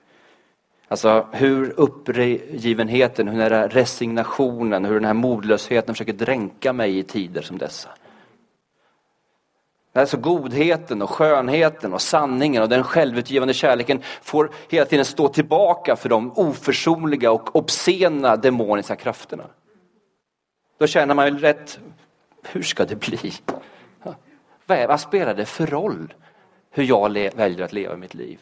Alltså 0.87 1.27
hur 1.31 1.73
uppgivenheten, 1.79 3.27
hur 3.27 3.39
den 3.39 3.51
här 3.51 3.69
resignationen, 3.69 4.85
hur 4.85 4.93
den 4.93 5.05
här 5.05 5.13
modlösheten 5.13 5.95
försöker 5.95 6.13
dränka 6.13 6.73
mig 6.73 6.97
i 6.97 7.03
tider 7.03 7.41
som 7.41 7.57
dessa. 7.57 7.89
Alltså 9.93 10.17
godheten 10.17 11.01
och 11.01 11.09
skönheten 11.09 11.93
och 11.93 12.01
sanningen 12.01 12.63
och 12.63 12.69
den 12.69 12.83
självutgivande 12.83 13.53
kärleken 13.53 14.01
får 14.21 14.51
hela 14.69 14.85
tiden 14.85 15.05
stå 15.05 15.27
tillbaka 15.27 15.95
för 15.95 16.09
de 16.09 16.31
oförsonliga 16.31 17.31
och 17.31 17.55
obscena 17.55 18.35
demoniska 18.35 18.95
krafterna. 18.95 19.43
Då 20.77 20.87
känner 20.87 21.15
man 21.15 21.27
ju 21.27 21.37
rätt, 21.37 21.79
hur 22.43 22.61
ska 22.61 22.85
det 22.85 22.95
bli? 22.95 23.33
Vad 24.65 24.99
spelar 24.99 25.33
det 25.33 25.45
för 25.45 25.65
roll 25.65 26.13
hur 26.71 26.83
jag 26.83 27.09
väljer 27.35 27.61
att 27.61 27.73
leva 27.73 27.95
mitt 27.95 28.13
liv? 28.13 28.39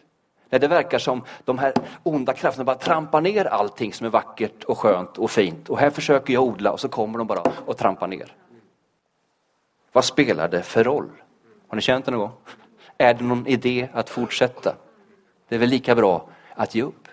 När 0.50 0.60
det 0.60 0.68
verkar 0.68 1.00
som 1.00 1.24
de 1.46 1.58
här 1.58 1.74
onda 2.04 2.34
krafterna 2.34 2.64
bara 2.64 2.76
trampar 2.76 3.22
ner 3.22 3.46
allting 3.46 3.94
som 3.94 4.06
är 4.06 4.12
vackert 4.12 4.64
och 4.64 4.78
skönt 4.78 5.18
och 5.18 5.32
fint. 5.32 5.70
Och 5.70 5.80
här 5.80 5.90
försöker 5.90 6.34
jag 6.34 6.44
odla 6.44 6.72
och 6.72 6.80
så 6.80 6.90
kommer 6.90 7.18
de 7.18 7.28
bara 7.28 7.42
och 7.66 7.78
trampar 7.78 8.08
ner. 8.08 8.36
Vad 9.92 10.06
spelar 10.06 10.48
det 10.48 10.64
för 10.64 10.84
roll? 10.84 11.10
Har 11.68 11.76
ni 11.76 11.82
känt 11.82 12.06
det 12.06 12.12
någon 12.12 12.20
gång? 12.20 12.32
Är 12.98 13.14
det 13.14 13.24
någon 13.24 13.48
idé 13.48 13.90
att 13.94 14.10
fortsätta? 14.10 14.76
Det 15.48 15.56
är 15.56 15.60
väl 15.60 15.70
lika 15.70 15.96
bra 15.96 16.30
att 16.56 16.76
ge 16.76 16.84
upp. 16.84 17.08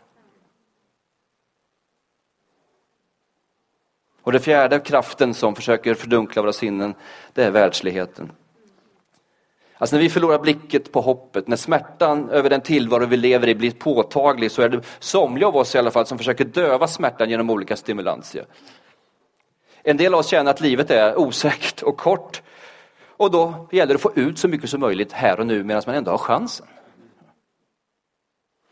Och 4.22 4.32
det 4.32 4.40
fjärde 4.40 4.78
kraften 4.78 5.34
som 5.34 5.54
försöker 5.54 5.94
fördunkla 5.94 6.42
våra 6.42 6.52
sinnen, 6.52 6.94
det 7.32 7.44
är 7.44 7.50
världsligheten. 7.50 8.32
Alltså 9.82 9.96
när 9.96 10.02
vi 10.02 10.10
förlorar 10.10 10.38
blicket 10.38 10.92
på 10.92 11.00
hoppet, 11.00 11.48
när 11.48 11.56
smärtan 11.56 12.30
över 12.30 12.50
den 12.50 12.60
tillvaro 12.60 13.06
vi 13.06 13.16
lever 13.16 13.48
i 13.48 13.54
blir 13.54 13.70
påtaglig 13.70 14.50
så 14.50 14.62
är 14.62 14.68
det 14.68 14.80
somliga 14.98 15.48
av 15.48 15.56
oss 15.56 15.74
i 15.74 15.78
alla 15.78 15.90
fall 15.90 16.06
som 16.06 16.18
försöker 16.18 16.44
döva 16.44 16.88
smärtan 16.88 17.30
genom 17.30 17.50
olika 17.50 17.76
stimulanser. 17.76 18.46
En 19.82 19.96
del 19.96 20.14
av 20.14 20.20
oss 20.20 20.28
känner 20.28 20.50
att 20.50 20.60
livet 20.60 20.90
är 20.90 21.18
osäkert 21.18 21.82
och 21.82 21.96
kort 21.96 22.42
och 23.06 23.30
då 23.30 23.68
gäller 23.72 23.86
det 23.86 23.94
att 23.94 24.00
få 24.00 24.12
ut 24.14 24.38
så 24.38 24.48
mycket 24.48 24.70
som 24.70 24.80
möjligt 24.80 25.12
här 25.12 25.40
och 25.40 25.46
nu 25.46 25.64
medan 25.64 25.82
man 25.86 25.94
ändå 25.94 26.10
har 26.10 26.18
chansen. 26.18 26.66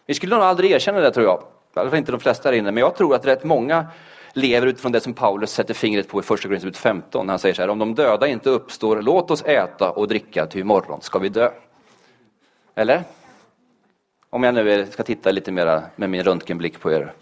Vi 0.07 0.15
skulle 0.15 0.35
nog 0.35 0.45
aldrig 0.45 0.71
erkänna 0.71 1.01
det 1.01 1.11
tror 1.11 1.27
jag, 1.27 1.43
i 1.77 1.79
alla 1.79 1.91
fall 1.91 1.99
inte 1.99 2.13
de 2.13 2.21
flesta 2.21 2.49
här 2.49 2.57
inne, 2.57 2.73
men 2.73 2.81
jag 2.81 2.97
tror 2.97 3.15
att 3.15 3.27
rätt 3.27 3.45
många 3.45 3.87
lever 4.33 4.67
utifrån 4.67 4.93
det 4.93 5.01
som 5.01 5.15
Paulus 5.15 5.53
sätter 5.53 5.75
fingret 5.75 6.09
på 6.09 6.21
i 6.21 6.23
första 6.23 6.49
Korinthierbrevet 6.49 6.77
15 6.77 7.27
när 7.27 7.33
han 7.33 7.39
säger 7.39 7.55
så 7.55 7.63
här, 7.63 7.69
om 7.69 7.79
de 7.79 7.95
döda 7.95 8.27
inte 8.27 8.51
uppstår, 8.51 9.03
låt 9.03 9.31
oss 9.31 9.43
äta 9.43 9.91
och 9.91 10.09
dricka, 10.09 10.47
till 10.47 10.61
imorgon 10.61 11.03
ska 11.03 11.19
vi 11.19 11.29
dö. 11.29 11.51
Eller? 12.75 13.03
Om 14.31 14.43
jag 14.43 14.55
nu 14.55 14.87
ska 14.87 15.03
titta 15.03 15.31
lite 15.31 15.53
mera 15.53 15.83
med 15.97 16.11
min 16.11 16.23
röntgenblick 16.23 16.81
på 16.81 16.93
er. 16.93 17.13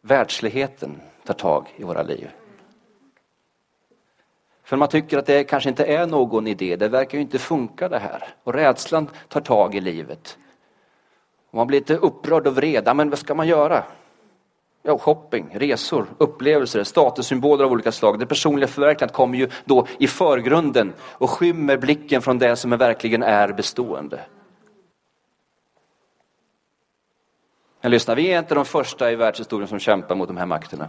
Världsligheten 0.00 1.00
tar 1.24 1.34
tag 1.34 1.66
i 1.76 1.82
våra 1.82 2.02
liv. 2.02 2.30
För 4.62 4.76
man 4.76 4.88
tycker 4.88 5.18
att 5.18 5.26
det 5.26 5.44
kanske 5.44 5.68
inte 5.68 5.84
är 5.84 6.06
någon 6.06 6.46
idé, 6.46 6.76
det 6.76 6.88
verkar 6.88 7.18
ju 7.18 7.22
inte 7.22 7.38
funka 7.38 7.88
det 7.88 7.98
här. 7.98 8.28
Och 8.44 8.54
rädslan 8.54 9.10
tar 9.28 9.40
tag 9.40 9.74
i 9.74 9.80
livet. 9.80 10.38
Och 11.50 11.56
man 11.56 11.66
blir 11.66 11.80
lite 11.80 11.96
upprörd 11.96 12.46
och 12.46 12.54
vred. 12.54 12.96
Men 12.96 13.10
vad 13.10 13.18
ska 13.18 13.34
man 13.34 13.48
göra? 13.48 13.84
Ja, 14.82 14.98
shopping, 14.98 15.50
resor, 15.52 16.06
upplevelser, 16.18 16.84
statussymboler 16.84 17.64
av 17.64 17.72
olika 17.72 17.92
slag. 17.92 18.18
Det 18.18 18.26
personliga 18.26 18.68
förverkligandet 18.68 19.16
kommer 19.16 19.38
ju 19.38 19.48
då 19.64 19.86
i 19.98 20.06
förgrunden 20.06 20.92
och 21.00 21.30
skymmer 21.30 21.76
blicken 21.76 22.22
från 22.22 22.38
det 22.38 22.56
som 22.56 22.70
verkligen 22.70 23.22
är 23.22 23.52
bestående. 23.52 24.20
Men 27.80 27.90
lyssna, 27.90 28.14
vi 28.14 28.32
är 28.32 28.38
inte 28.38 28.54
de 28.54 28.64
första 28.64 29.12
i 29.12 29.16
världshistorien 29.16 29.68
som 29.68 29.78
kämpar 29.78 30.14
mot 30.14 30.28
de 30.28 30.36
här 30.36 30.46
makterna. 30.46 30.88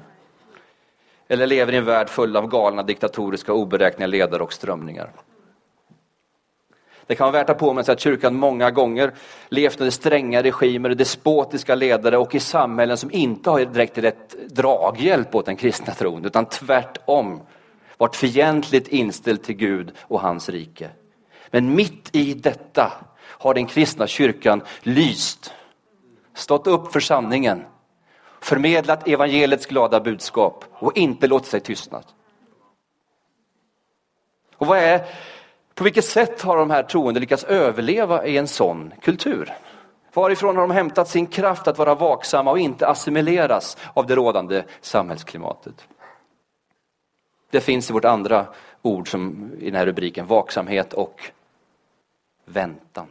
Eller 1.27 1.47
lever 1.47 1.73
i 1.73 1.77
en 1.77 1.85
värld 1.85 2.09
full 2.09 2.37
av 2.37 2.47
galna 2.47 2.83
diktatoriska 2.83 3.53
oberäkneliga 3.53 4.25
ledare 4.25 4.43
och 4.43 4.53
strömningar. 4.53 5.11
Det 7.09 7.15
kan 7.15 7.31
vara 7.31 7.41
värt 7.41 7.49
att 7.49 7.57
påminna 7.57 7.83
sig 7.83 7.93
att 7.93 7.99
kyrkan 7.99 8.35
många 8.35 8.71
gånger 8.71 9.13
levt 9.49 9.79
under 9.79 9.91
stränga 9.91 10.43
regimer, 10.43 10.89
despotiska 10.89 11.75
ledare 11.75 12.17
och 12.17 12.35
i 12.35 12.39
samhällen 12.39 12.97
som 12.97 13.11
inte 13.11 13.49
har 13.49 13.59
direkt 13.59 13.97
rätt 13.97 14.35
draghjälp 14.49 15.35
åt 15.35 15.45
den 15.45 15.55
kristna 15.55 15.93
tron, 15.93 16.25
utan 16.25 16.45
tvärtom 16.45 17.41
varit 17.97 18.15
fientligt 18.15 18.87
inställd 18.87 19.43
till 19.43 19.55
Gud 19.55 19.91
och 19.99 20.21
hans 20.21 20.49
rike. 20.49 20.89
Men 21.51 21.75
mitt 21.75 22.09
i 22.15 22.33
detta 22.33 22.91
har 23.21 23.53
den 23.53 23.65
kristna 23.65 24.07
kyrkan 24.07 24.61
lyst, 24.81 25.53
stått 26.33 26.67
upp 26.67 26.93
för 26.93 26.99
sanningen, 26.99 27.65
förmedlat 28.39 29.07
evangeliets 29.07 29.65
glada 29.65 29.99
budskap 29.99 30.65
och 30.71 30.97
inte 30.97 31.27
låtit 31.27 31.49
sig 31.49 31.59
tystna. 31.59 32.01
Och 34.57 34.67
vad 34.67 34.77
är 34.77 35.05
på 35.79 35.83
vilket 35.83 36.05
sätt 36.05 36.41
har 36.41 36.57
de 36.57 36.69
här 36.69 36.83
troende 36.83 37.19
lyckats 37.19 37.43
överleva 37.43 38.25
i 38.25 38.37
en 38.37 38.47
sån 38.47 38.93
kultur? 39.01 39.53
Varifrån 40.13 40.55
har 40.55 40.61
de 40.67 40.71
hämtat 40.71 41.09
sin 41.09 41.27
kraft 41.27 41.67
att 41.67 41.77
vara 41.77 41.95
vaksamma 41.95 42.51
och 42.51 42.59
inte 42.59 42.87
assimileras 42.87 43.77
av 43.93 44.07
det 44.07 44.15
rådande 44.15 44.63
samhällsklimatet? 44.81 45.87
Det 47.49 47.61
finns 47.61 47.89
i 47.89 47.93
vårt 47.93 48.05
andra 48.05 48.47
ord 48.81 49.11
som 49.11 49.51
i 49.59 49.65
den 49.65 49.75
här 49.75 49.85
rubriken, 49.85 50.27
vaksamhet 50.27 50.93
och 50.93 51.31
väntan. 52.45 53.07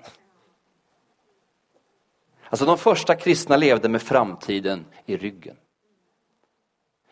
Alltså 2.48 2.66
de 2.66 2.78
första 2.78 3.14
kristna 3.14 3.56
levde 3.56 3.88
med 3.88 4.02
framtiden 4.02 4.84
i 5.06 5.16
ryggen. 5.16 5.56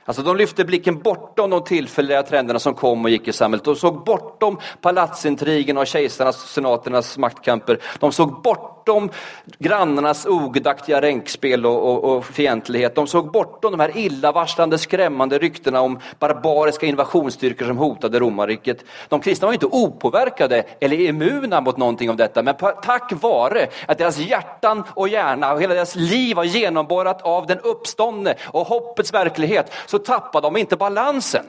Alltså 0.07 0.23
de 0.23 0.37
lyfte 0.37 0.65
blicken 0.65 1.03
bortom 1.03 1.51
de 1.51 1.65
tillfälliga 1.65 2.23
trenderna 2.23 2.59
som 2.59 2.75
kom 2.75 3.05
och 3.05 3.11
gick 3.11 3.29
i 3.29 3.33
samhället. 3.33 3.65
De 3.65 3.77
såg 3.77 4.05
bortom 4.05 4.59
palatsintrigen 4.81 5.79
och 5.79 5.87
kejsarnas 5.87 6.43
och 6.43 6.49
senaternas 6.49 7.19
maktkamper. 7.19 7.79
De 7.99 8.13
såg 8.13 8.43
bortom 8.87 9.11
grannarnas 9.59 10.27
ogudaktiga 10.27 11.01
ränkspel 11.01 11.67
och, 11.67 11.91
och, 11.91 12.17
och 12.17 12.25
fientlighet. 12.25 12.95
De 12.95 13.07
såg 13.07 13.33
bortom 13.33 13.73
de 13.73 13.81
här 13.81 13.97
illavarslande, 13.97 14.79
skrämmande 14.79 15.39
ryktena 15.39 15.81
om 15.81 15.99
barbariska 16.19 16.87
invasionsstyrkor 16.87 17.67
som 17.67 17.79
hotade 17.79 18.19
romarriket. 18.19 18.85
De 19.09 19.21
kristna 19.21 19.47
var 19.47 19.53
inte 19.53 19.67
opåverkade 19.67 20.65
eller 20.81 21.01
immuna 21.01 21.61
mot 21.61 21.77
någonting 21.77 22.11
av 22.11 22.17
detta, 22.17 22.43
men 22.43 22.55
tack 22.83 23.13
vare 23.23 23.67
att 23.87 23.99
deras 23.99 24.19
hjärtan 24.19 24.85
och 24.95 25.09
hjärna 25.09 25.53
och 25.53 25.63
hela 25.63 25.75
deras 25.75 25.97
liv 25.97 26.37
var 26.37 26.45
genomborrat 26.45 27.23
av 27.23 27.47
den 27.47 27.59
uppståndne 27.59 28.35
och 28.45 28.67
hoppets 28.67 29.15
verklighet, 29.15 29.73
så 29.87 29.99
tappade 29.99 30.47
de 30.47 30.57
inte 30.57 30.77
balansen. 30.77 31.45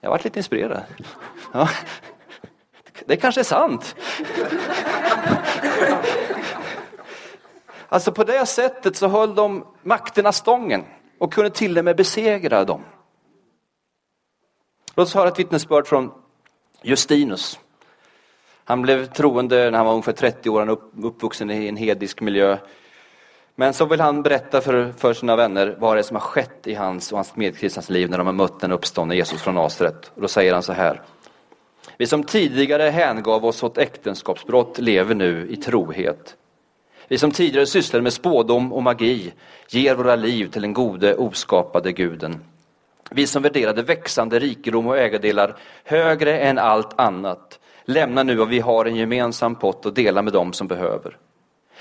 Jag 0.00 0.10
varit 0.10 0.24
lite 0.24 0.38
inspirerad. 0.38 0.82
Ja. 1.52 1.68
Det 3.06 3.16
kanske 3.16 3.40
är 3.40 3.44
sant. 3.44 3.96
Alltså 7.88 8.12
på 8.12 8.24
det 8.24 8.46
sättet 8.46 8.96
så 8.96 9.08
höll 9.08 9.34
de 9.34 9.66
makterna 9.82 10.32
stången 10.32 10.84
och 11.18 11.32
kunde 11.32 11.50
till 11.50 11.78
och 11.78 11.84
med 11.84 11.96
besegra 11.96 12.64
dem. 12.64 12.84
Låt 14.94 15.06
oss 15.06 15.14
höra 15.14 15.28
ett 15.28 15.38
vittnesbörd 15.38 15.86
från 15.86 16.12
Justinus. 16.82 17.58
Han 18.64 18.82
blev 18.82 19.06
troende 19.06 19.70
när 19.70 19.78
han 19.78 19.86
var 19.86 19.92
ungefär 19.92 20.12
30 20.12 20.50
år, 20.50 20.60
han 20.60 20.78
uppvuxen 21.04 21.50
i 21.50 21.68
en 21.68 21.76
hedisk 21.76 22.20
miljö. 22.20 22.58
Men 23.54 23.74
så 23.74 23.84
vill 23.84 24.00
han 24.00 24.22
berätta 24.22 24.60
för, 24.60 24.92
för 24.96 25.14
sina 25.14 25.36
vänner 25.36 25.76
vad 25.78 25.96
det 25.96 26.00
är 26.00 26.02
som 26.02 26.16
har 26.16 26.20
skett 26.20 26.66
i 26.66 26.74
hans 26.74 27.12
och 27.12 27.18
hans 27.18 27.36
medkristnas 27.36 27.90
liv 27.90 28.10
när 28.10 28.18
de 28.18 28.26
har 28.26 28.34
mött 28.34 28.60
den 28.60 28.72
uppståndne 28.72 29.14
Jesus 29.14 29.42
från 29.42 29.54
Nasaret. 29.54 30.12
Då 30.14 30.28
säger 30.28 30.52
han 30.52 30.62
så 30.62 30.72
här. 30.72 31.02
Vi 31.96 32.06
som 32.06 32.24
tidigare 32.24 32.82
hängav 32.82 33.44
oss 33.44 33.62
åt 33.62 33.78
äktenskapsbrott 33.78 34.78
lever 34.78 35.14
nu 35.14 35.46
i 35.50 35.56
trohet. 35.56 36.36
Vi 37.08 37.18
som 37.18 37.30
tidigare 37.30 37.66
sysslade 37.66 38.02
med 38.02 38.12
spådom 38.12 38.72
och 38.72 38.82
magi 38.82 39.32
ger 39.68 39.94
våra 39.94 40.16
liv 40.16 40.50
till 40.50 40.62
den 40.62 40.72
gode 40.72 41.16
oskapade 41.16 41.92
guden. 41.92 42.40
Vi 43.10 43.26
som 43.26 43.42
värderade 43.42 43.82
växande 43.82 44.38
rikedom 44.38 44.86
och 44.86 44.98
ägodelar 44.98 45.56
högre 45.84 46.38
än 46.38 46.58
allt 46.58 47.00
annat 47.00 47.58
lämnar 47.84 48.24
nu 48.24 48.34
vad 48.34 48.48
vi 48.48 48.60
har 48.60 48.84
en 48.84 48.96
gemensam 48.96 49.54
pott 49.54 49.86
och 49.86 49.94
delar 49.94 50.22
med 50.22 50.32
dem 50.32 50.52
som 50.52 50.66
behöver. 50.66 51.16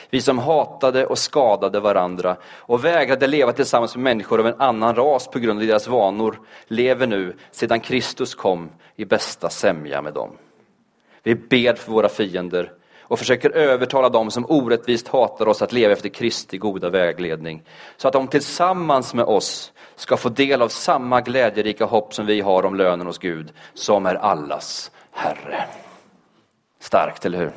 Vi 0.09 0.21
som 0.21 0.39
hatade 0.39 1.05
och 1.05 1.17
skadade 1.17 1.79
varandra 1.79 2.35
och 2.45 2.85
vägrade 2.85 3.27
leva 3.27 3.53
tillsammans 3.53 3.95
med 3.95 4.03
människor 4.03 4.39
av 4.39 4.47
en 4.47 4.61
annan 4.61 4.95
ras 4.95 5.27
på 5.27 5.39
grund 5.39 5.59
av 5.59 5.67
deras 5.67 5.87
vanor 5.87 6.39
lever 6.67 7.07
nu, 7.07 7.35
sedan 7.51 7.79
Kristus 7.79 8.35
kom, 8.35 8.69
i 8.95 9.05
bästa 9.05 9.49
sämja 9.49 10.01
med 10.01 10.13
dem. 10.13 10.31
Vi 11.23 11.35
ber 11.35 11.73
för 11.73 11.91
våra 11.91 12.09
fiender 12.09 12.71
och 13.01 13.19
försöker 13.19 13.49
övertala 13.49 14.09
dem 14.09 14.31
som 14.31 14.45
orättvist 14.49 15.07
hatar 15.07 15.47
oss 15.47 15.61
att 15.61 15.73
leva 15.73 15.93
efter 15.93 16.09
Kristi 16.09 16.57
goda 16.57 16.89
vägledning. 16.89 17.63
Så 17.97 18.07
att 18.07 18.13
de 18.13 18.27
tillsammans 18.27 19.13
med 19.13 19.25
oss 19.25 19.71
ska 19.95 20.17
få 20.17 20.29
del 20.29 20.61
av 20.61 20.67
samma 20.67 21.21
glädjerika 21.21 21.85
hopp 21.85 22.13
som 22.13 22.25
vi 22.25 22.41
har 22.41 22.65
om 22.65 22.75
lönen 22.75 23.07
hos 23.07 23.17
Gud, 23.17 23.53
som 23.73 24.05
är 24.05 24.15
allas 24.15 24.91
Herre. 25.11 25.65
Starkt, 26.79 27.25
eller 27.25 27.37
hur? 27.37 27.51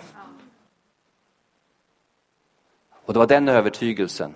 Och 3.12 3.14
det 3.14 3.19
var 3.19 3.26
den 3.26 3.49
övertygelsen, 3.49 4.35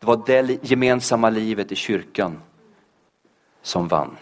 det 0.00 0.06
var 0.06 0.22
det 0.26 0.64
gemensamma 0.64 1.30
livet 1.30 1.72
i 1.72 1.76
kyrkan 1.76 2.42
som 3.62 3.88
vann. 3.88 4.16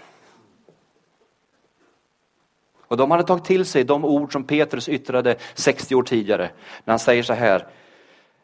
Och 2.79 2.97
de 2.97 3.11
hade 3.11 3.23
tagit 3.23 3.45
till 3.45 3.65
sig 3.65 3.85
de 3.85 4.05
ord 4.05 4.33
som 4.33 4.45
Petrus 4.45 4.89
yttrade 4.89 5.37
60 5.55 5.95
år 5.95 6.03
tidigare. 6.03 6.51
När 6.85 6.93
han 6.93 6.99
säger 6.99 7.23
så 7.23 7.33
här. 7.33 7.67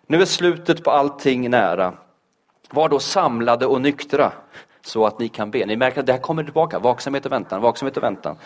Nu 0.07 0.21
är 0.23 0.25
slutet 0.25 0.85
på 0.85 0.91
allting 0.91 1.51
nära. 1.51 1.95
Var 2.71 2.89
då 2.89 2.99
samlade 2.99 3.67
och 3.67 3.81
nyktra 3.81 4.33
så 4.83 5.07
att 5.07 5.19
ni 5.19 5.29
kan 5.29 5.51
be. 5.51 5.67
Ni 5.67 5.77
märker 5.77 6.01
att 6.01 6.07
det 6.07 6.13
här 6.13 6.21
kommer 6.21 6.45
tillbaka. 6.45 6.79
Vaksamhet 6.79 7.27
och 7.27 7.33
väntan, 7.33 7.61
vaksamhet 7.61 7.97
och 7.97 8.03
väntan. 8.03 8.37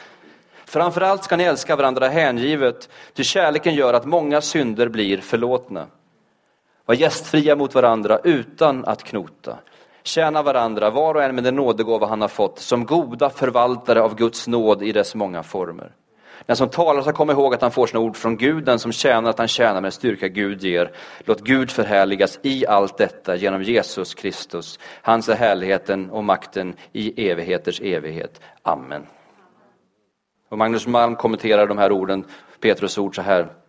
Framförallt 0.65 1.25
ska 1.25 1.37
ni 1.37 1.45
älska 1.45 1.77
varandra 1.77 2.09
hängivet, 2.09 2.89
ty 3.15 3.25
kärleken 3.25 3.75
gör 3.75 3.95
att 3.95 4.07
många 4.07 4.41
synder 4.41 4.89
blir 4.89 5.19
förlåtna. 5.19 5.87
Var 6.87 6.95
gästfria 6.95 7.57
mot 7.57 7.75
varandra 7.75 8.19
utan 8.25 8.85
att 8.85 9.05
knota. 9.05 9.59
Tjäna 10.03 10.43
varandra, 10.43 10.91
var 10.91 11.15
och 11.15 11.23
en 11.23 11.35
med 11.35 11.45
den 11.45 11.57
nådegåva 11.57 12.07
han 12.07 12.21
har 12.21 12.29
fått, 12.29 12.59
som 12.59 12.87
goda 12.87 13.31
förvaltare 13.31 14.03
av 14.03 14.15
Guds 14.15 14.49
nåd 14.49 14.83
i 14.83 14.93
dess 14.93 15.15
många 15.15 15.43
former. 15.43 15.93
Den 16.47 16.57
som 16.57 16.69
talar 16.69 17.03
ska 17.03 17.13
komma 17.13 17.33
ihåg 17.33 17.55
att 17.55 17.63
han 17.63 17.71
får 17.71 17.87
sina 17.87 18.01
ord 18.01 18.17
från 18.17 18.37
Gud, 18.37 18.65
den 18.65 18.79
som 18.79 18.93
tjänar 18.93 19.31
att 19.31 19.39
han 19.39 19.49
tjänar 19.49 19.81
med 19.81 19.93
styrka 19.93 20.29
Gud 20.29 20.63
ger. 20.63 20.93
Låt 21.25 21.41
Gud 21.41 21.71
förhärligas 21.71 22.39
i 22.43 22.67
allt 22.67 22.99
detta 22.99 23.37
genom 23.37 23.63
Jesus 23.63 24.15
Kristus. 24.15 24.79
Hans 25.03 25.29
är 25.29 25.35
härligheten 25.35 26.11
och 26.11 26.25
makten 26.25 26.75
i 26.93 27.29
evigheters 27.31 27.81
evighet. 27.81 28.41
Amen. 28.63 29.07
Och 30.49 30.59
Magnus 30.59 30.87
Malm 30.87 31.17
kommenterar 31.17 31.67
de 31.67 31.79
här 31.79 31.93
orden, 31.93 32.25
Petrus 32.61 32.99
ord 32.99 33.17
så 33.17 33.23
här. 33.23 33.64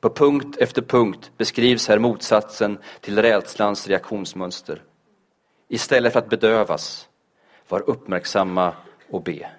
På 0.00 0.10
punkt 0.10 0.56
efter 0.56 0.82
punkt 0.82 1.30
beskrivs 1.36 1.88
här 1.88 1.98
motsatsen 1.98 2.78
till 3.00 3.22
rädslans 3.22 3.88
reaktionsmönster. 3.88 4.82
Istället 5.68 6.12
för 6.12 6.20
att 6.20 6.28
bedövas, 6.28 7.08
var 7.68 7.80
uppmärksamma 7.90 8.72
och 9.10 9.22
be. 9.22 9.50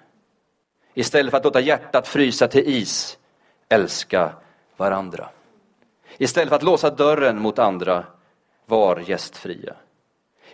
Istället 0.94 1.30
för 1.30 1.38
att 1.38 1.44
låta 1.44 1.60
hjärtat 1.60 2.08
frysa 2.08 2.48
till 2.48 2.68
is, 2.68 3.18
älska 3.68 4.32
varandra. 4.76 5.28
Istället 6.18 6.48
för 6.48 6.56
att 6.56 6.62
låsa 6.62 6.90
dörren 6.90 7.42
mot 7.42 7.58
andra, 7.58 8.04
var 8.66 9.02
gästfria. 9.06 9.74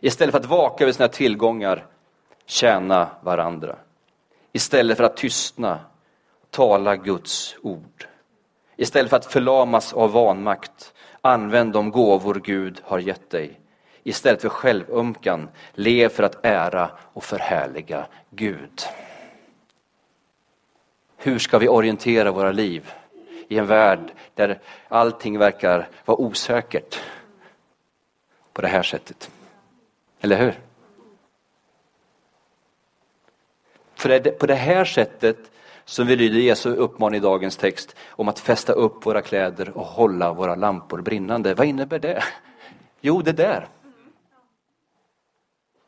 Istället 0.01 0.33
för 0.33 0.41
att 0.41 0.47
vaka 0.47 0.85
över 0.85 0.93
sina 0.93 1.09
tillgångar, 1.09 1.87
tjäna 2.47 3.09
varandra. 3.23 3.77
Istället 4.53 4.97
för 4.97 5.05
att 5.05 5.17
tystna, 5.17 5.79
tala 6.51 6.97
Guds 6.97 7.57
ord. 7.63 8.07
Istället 8.81 9.11
för 9.11 9.17
att 9.17 9.33
förlamas 9.33 9.93
av 9.93 10.13
vanmakt, 10.13 10.95
använd 11.21 11.73
de 11.73 11.91
gåvor 11.91 12.35
Gud 12.45 12.81
har 12.85 12.99
gett 12.99 13.31
dig. 13.31 13.61
Istället 14.03 14.43
för 14.43 14.49
självömkan, 14.49 15.49
lev 15.73 16.09
för 16.09 16.23
att 16.23 16.45
ära 16.45 16.91
och 17.13 17.25
förhärliga 17.25 18.07
Gud. 18.31 18.83
Hur 21.17 21.39
ska 21.39 21.59
vi 21.59 21.69
orientera 21.69 22.31
våra 22.31 22.53
liv 22.53 22.93
i 23.49 23.59
en 23.59 23.67
värld 23.67 24.13
där 24.35 24.61
allting 24.89 25.39
verkar 25.39 25.89
vara 26.05 26.21
osäkert 26.21 27.01
på 28.53 28.63
det 28.63 28.69
här 28.69 28.83
sättet? 28.83 29.31
Eller 30.21 30.37
hur? 30.37 30.61
För 33.95 34.09
det 34.09 34.27
är 34.27 34.31
på 34.31 34.47
det 34.47 34.55
här 34.55 34.85
sättet 34.85 35.39
som 35.89 36.07
vi 36.07 36.17
lyder 36.17 36.39
Jesu 36.39 36.75
uppmaning 36.75 37.19
i 37.19 37.21
dagens 37.21 37.57
text 37.57 37.97
om 38.11 38.29
att 38.29 38.39
fästa 38.39 38.73
upp 38.73 39.07
våra 39.07 39.23
kläder 39.23 39.79
och 39.79 39.85
hålla 39.85 40.33
våra 40.33 40.55
lampor 40.55 41.01
brinnande. 41.01 41.55
Vad 41.55 41.67
innebär 41.67 41.99
det? 41.99 42.23
Jo, 43.01 43.23
det 43.23 43.33
där. 43.33 43.69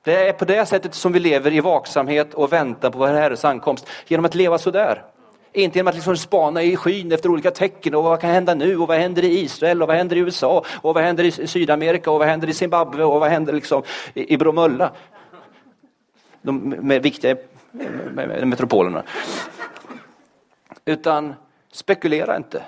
Det 0.04 0.28
är 0.28 0.32
på 0.32 0.44
det 0.44 0.66
sättet 0.66 0.94
som 0.94 1.12
vi 1.12 1.20
lever 1.20 1.52
i 1.52 1.60
vaksamhet 1.60 2.34
och 2.34 2.52
väntan 2.52 2.92
på 2.92 2.98
vår 2.98 3.06
Herres 3.06 3.44
ankomst. 3.44 3.88
Genom 4.06 4.24
att 4.24 4.34
leva 4.34 4.58
sådär. 4.58 5.04
Inte 5.52 5.78
genom 5.78 5.88
att 5.88 5.94
liksom 5.94 6.16
spana 6.16 6.62
i 6.62 6.76
skyn 6.76 7.12
efter 7.12 7.28
olika 7.28 7.50
tecken 7.50 7.94
och 7.94 8.04
vad 8.04 8.20
kan 8.20 8.30
hända 8.30 8.54
nu 8.54 8.78
och 8.78 8.88
vad 8.88 8.98
händer 8.98 9.24
i 9.24 9.40
Israel 9.40 9.82
och 9.82 9.88
vad 9.88 9.96
händer 9.96 10.16
i 10.16 10.18
USA 10.18 10.64
och 10.82 10.94
vad 10.94 11.04
händer 11.04 11.24
i 11.24 11.46
Sydamerika 11.46 12.10
och 12.10 12.18
vad 12.18 12.28
händer 12.28 12.48
i 12.48 12.54
Zimbabwe 12.54 13.04
och 13.04 13.20
vad 13.20 13.30
händer 13.30 13.52
liksom 13.52 13.82
i 14.14 14.36
Bromölla. 14.36 14.92
De 16.42 16.58
med 16.58 17.02
viktiga 17.02 17.36
metropolerna. 18.44 19.02
Utan 20.84 21.34
spekulera 21.72 22.36
inte. 22.36 22.62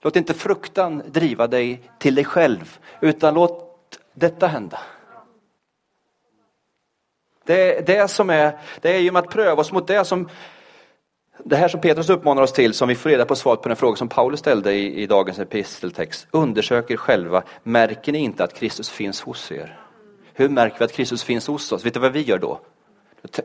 Låt 0.00 0.16
inte 0.16 0.34
fruktan 0.34 1.02
driva 1.06 1.46
dig 1.46 1.90
till 1.98 2.14
dig 2.14 2.24
själv, 2.24 2.78
utan 3.00 3.34
låt 3.34 3.98
detta 4.14 4.46
hända. 4.46 4.78
Det, 7.44 7.86
det, 7.86 8.10
som 8.10 8.30
är, 8.30 8.58
det 8.80 8.96
är 8.96 8.98
genom 8.98 9.16
att 9.16 9.30
pröva 9.30 9.60
oss 9.60 9.72
mot 9.72 9.86
det 9.86 10.04
som 10.04 10.28
det 11.44 11.56
här 11.56 11.68
som 11.68 11.80
Petrus 11.80 12.10
uppmanar 12.10 12.42
oss 12.42 12.52
till, 12.52 12.74
som 12.74 12.88
vi 12.88 12.94
får 12.94 13.10
reda 13.10 13.24
på 13.24 13.36
svaret 13.36 13.62
på 13.62 13.68
den 13.68 13.76
fråga 13.76 13.96
som 13.96 14.08
Paulus 14.08 14.40
ställde 14.40 14.72
i, 14.72 15.02
i 15.02 15.06
dagens 15.06 15.38
episteltext. 15.38 16.26
Undersök 16.30 16.90
er 16.90 16.96
själva, 16.96 17.42
märker 17.62 18.12
ni 18.12 18.18
inte 18.18 18.44
att 18.44 18.54
Kristus 18.54 18.90
finns 18.90 19.20
hos 19.20 19.52
er? 19.52 19.80
Hur 20.32 20.48
märker 20.48 20.78
vi 20.78 20.84
att 20.84 20.92
Kristus 20.92 21.24
finns 21.24 21.46
hos 21.46 21.72
oss? 21.72 21.86
Vet 21.86 21.94
du 21.94 22.00
vad 22.00 22.12
vi 22.12 22.22
gör 22.22 22.38
då? 22.38 22.60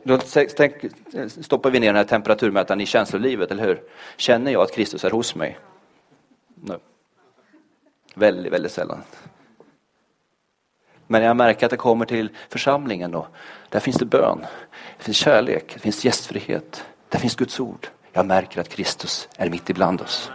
Då 0.02 0.18
stoppar 1.28 1.70
vi 1.70 1.80
ner 1.80 1.86
den 1.86 1.96
här 1.96 2.04
temperaturmätaren 2.04 2.80
i 2.80 2.86
känslolivet, 2.86 3.50
eller 3.50 3.64
hur? 3.64 3.82
Känner 4.16 4.52
jag 4.52 4.62
att 4.62 4.72
Kristus 4.72 5.04
är 5.04 5.10
hos 5.10 5.34
mig? 5.34 5.58
No. 6.54 6.78
Väldigt, 8.14 8.52
väldigt 8.52 8.72
sällan. 8.72 9.02
Men 11.06 11.22
jag 11.22 11.36
märker 11.36 11.66
att 11.66 11.70
det 11.70 11.76
kommer 11.76 12.04
till 12.04 12.30
församlingen 12.48 13.10
då. 13.10 13.26
Där 13.68 13.80
finns 13.80 13.96
det 13.96 14.04
bön, 14.04 14.46
det 14.98 15.04
finns 15.04 15.16
kärlek, 15.16 15.74
det 15.74 15.80
finns 15.80 16.04
gästfrihet, 16.04 16.84
där 17.08 17.18
finns 17.18 17.36
Guds 17.36 17.60
ord. 17.60 17.88
Jag 18.12 18.26
märker 18.26 18.60
att 18.60 18.68
Kristus 18.68 19.28
är 19.36 19.50
mitt 19.50 19.70
ibland 19.70 20.00
oss. 20.00 20.30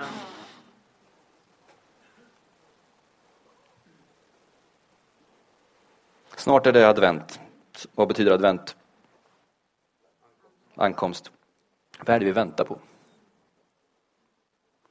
Snart 6.36 6.68
är 6.68 6.72
det 6.72 6.90
advent. 6.90 7.40
Vad 7.96 8.08
betyder 8.08 8.32
advent? 8.32 8.77
Ankomst. 10.78 11.32
Vad 12.00 12.16
är 12.16 12.20
det 12.20 12.26
vi 12.26 12.32
väntar 12.32 12.64
på? 12.64 12.80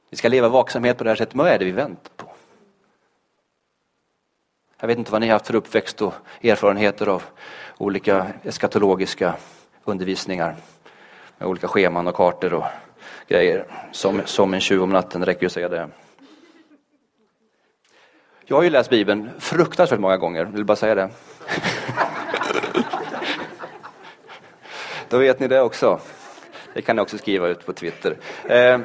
Vi 0.09 0.17
ska 0.17 0.27
leva 0.27 0.49
vaksamhet 0.49 0.97
på 0.97 1.03
det 1.03 1.09
här 1.09 1.15
sättet, 1.15 1.35
men 1.35 1.45
vad 1.45 1.53
är 1.53 1.59
det 1.59 1.65
vi 1.65 1.71
väntar 1.71 2.11
på? 2.17 2.31
Jag 4.79 4.87
vet 4.87 4.97
inte 4.97 5.11
vad 5.11 5.21
ni 5.21 5.27
har 5.27 5.33
haft 5.33 5.47
för 5.47 5.55
uppväxt 5.55 6.01
och 6.01 6.13
erfarenheter 6.41 7.07
av 7.07 7.23
olika 7.77 8.27
eskatologiska 8.43 9.35
undervisningar 9.83 10.55
med 11.37 11.47
olika 11.47 11.67
scheman 11.67 12.07
och 12.07 12.15
kartor 12.15 12.53
och 12.53 12.65
grejer. 13.27 13.65
Som, 13.91 14.21
som 14.25 14.53
en 14.53 14.61
tjuv 14.61 14.83
om 14.83 14.89
natten, 14.89 15.25
räcker 15.25 15.41
ju 15.41 15.45
att 15.45 15.51
säga 15.51 15.69
det. 15.69 15.89
Jag 18.45 18.55
har 18.55 18.63
ju 18.63 18.69
läst 18.69 18.89
Bibeln 18.89 19.29
fruktansvärt 19.39 19.99
många 19.99 20.17
gånger, 20.17 20.45
vill 20.45 20.65
bara 20.65 20.75
säga 20.75 20.95
det. 20.95 21.09
Då 25.09 25.17
vet 25.17 25.39
ni 25.39 25.47
det 25.47 25.61
också. 25.61 25.99
Det 26.73 26.81
kan 26.81 26.95
ni 26.95 27.01
också 27.01 27.17
skriva 27.17 27.47
ut 27.47 27.65
på 27.65 27.73
Twitter. 27.73 28.17
Eh, 28.45 28.79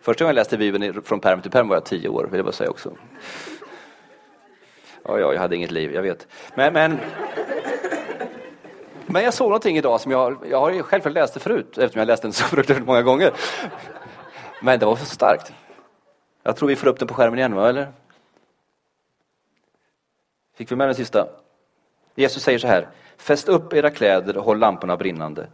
första 0.00 0.24
gången 0.24 0.36
jag 0.36 0.40
läste 0.40 0.58
Bibeln 0.58 1.02
från 1.02 1.20
pärm 1.20 1.42
till 1.42 1.50
pärm 1.50 1.68
var 1.68 1.76
jag 1.76 1.84
tio 1.84 2.08
år, 2.08 2.24
vill 2.24 2.38
jag 2.38 2.44
bara 2.44 2.52
säga 2.52 2.70
också. 2.70 2.96
Ja, 5.04 5.18
ja, 5.18 5.32
jag 5.32 5.40
hade 5.40 5.56
inget 5.56 5.70
liv, 5.70 5.94
jag 5.94 6.02
vet. 6.02 6.28
Men, 6.54 6.72
men, 6.72 6.98
men 9.06 9.24
jag 9.24 9.34
såg 9.34 9.48
någonting 9.48 9.76
idag 9.76 10.00
som 10.00 10.12
jag, 10.12 10.36
jag 10.50 10.60
har 10.60 10.82
självklart 10.82 11.14
läst 11.14 11.34
det 11.34 11.40
förut 11.40 11.78
eftersom 11.78 11.98
jag 11.98 12.06
läst 12.06 12.22
den 12.22 12.32
så 12.32 12.44
fruktansvärt 12.44 12.86
många 12.86 13.02
gånger. 13.02 13.32
Men 14.62 14.78
det 14.78 14.86
var 14.86 14.96
så 14.96 15.04
starkt. 15.04 15.52
Jag 16.42 16.56
tror 16.56 16.68
vi 16.68 16.76
får 16.76 16.86
upp 16.86 16.98
den 16.98 17.08
på 17.08 17.14
skärmen 17.14 17.38
igen, 17.38 17.54
va, 17.54 17.68
eller? 17.68 17.92
Fick 20.56 20.72
vi 20.72 20.76
med 20.76 20.88
den 20.88 20.94
sista? 20.94 21.28
Jesus 22.14 22.42
säger 22.42 22.58
så 22.58 22.66
här, 22.66 22.88
fäst 23.16 23.48
upp 23.48 23.72
era 23.72 23.90
kläder 23.90 24.36
och 24.36 24.44
håll 24.44 24.58
lamporna 24.58 24.96
brinnande. 24.96 25.46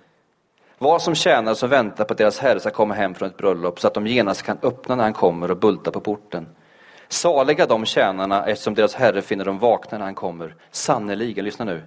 Var 0.78 0.98
som 0.98 1.14
tjänare 1.14 1.54
som 1.54 1.68
väntar 1.68 2.04
på 2.04 2.12
att 2.12 2.18
deras 2.18 2.38
herre 2.38 2.60
ska 2.60 2.70
komma 2.70 2.94
hem 2.94 3.14
från 3.14 3.28
ett 3.28 3.36
bröllop 3.36 3.80
så 3.80 3.86
att 3.86 3.94
de 3.94 4.06
genast 4.06 4.42
kan 4.42 4.58
öppna 4.62 4.96
när 4.96 5.04
han 5.04 5.12
kommer 5.12 5.50
och 5.50 5.56
bulta 5.56 5.90
på 5.90 6.00
porten. 6.00 6.46
Saliga 7.08 7.66
de 7.66 7.84
tjänarna 7.84 8.46
eftersom 8.46 8.74
deras 8.74 8.94
herre 8.94 9.22
finner 9.22 9.44
dem 9.44 9.58
vakna 9.58 9.98
när 9.98 10.04
han 10.04 10.14
kommer. 10.14 10.54
Sannerligen, 10.70 11.44
lyssna 11.44 11.64
nu. 11.64 11.82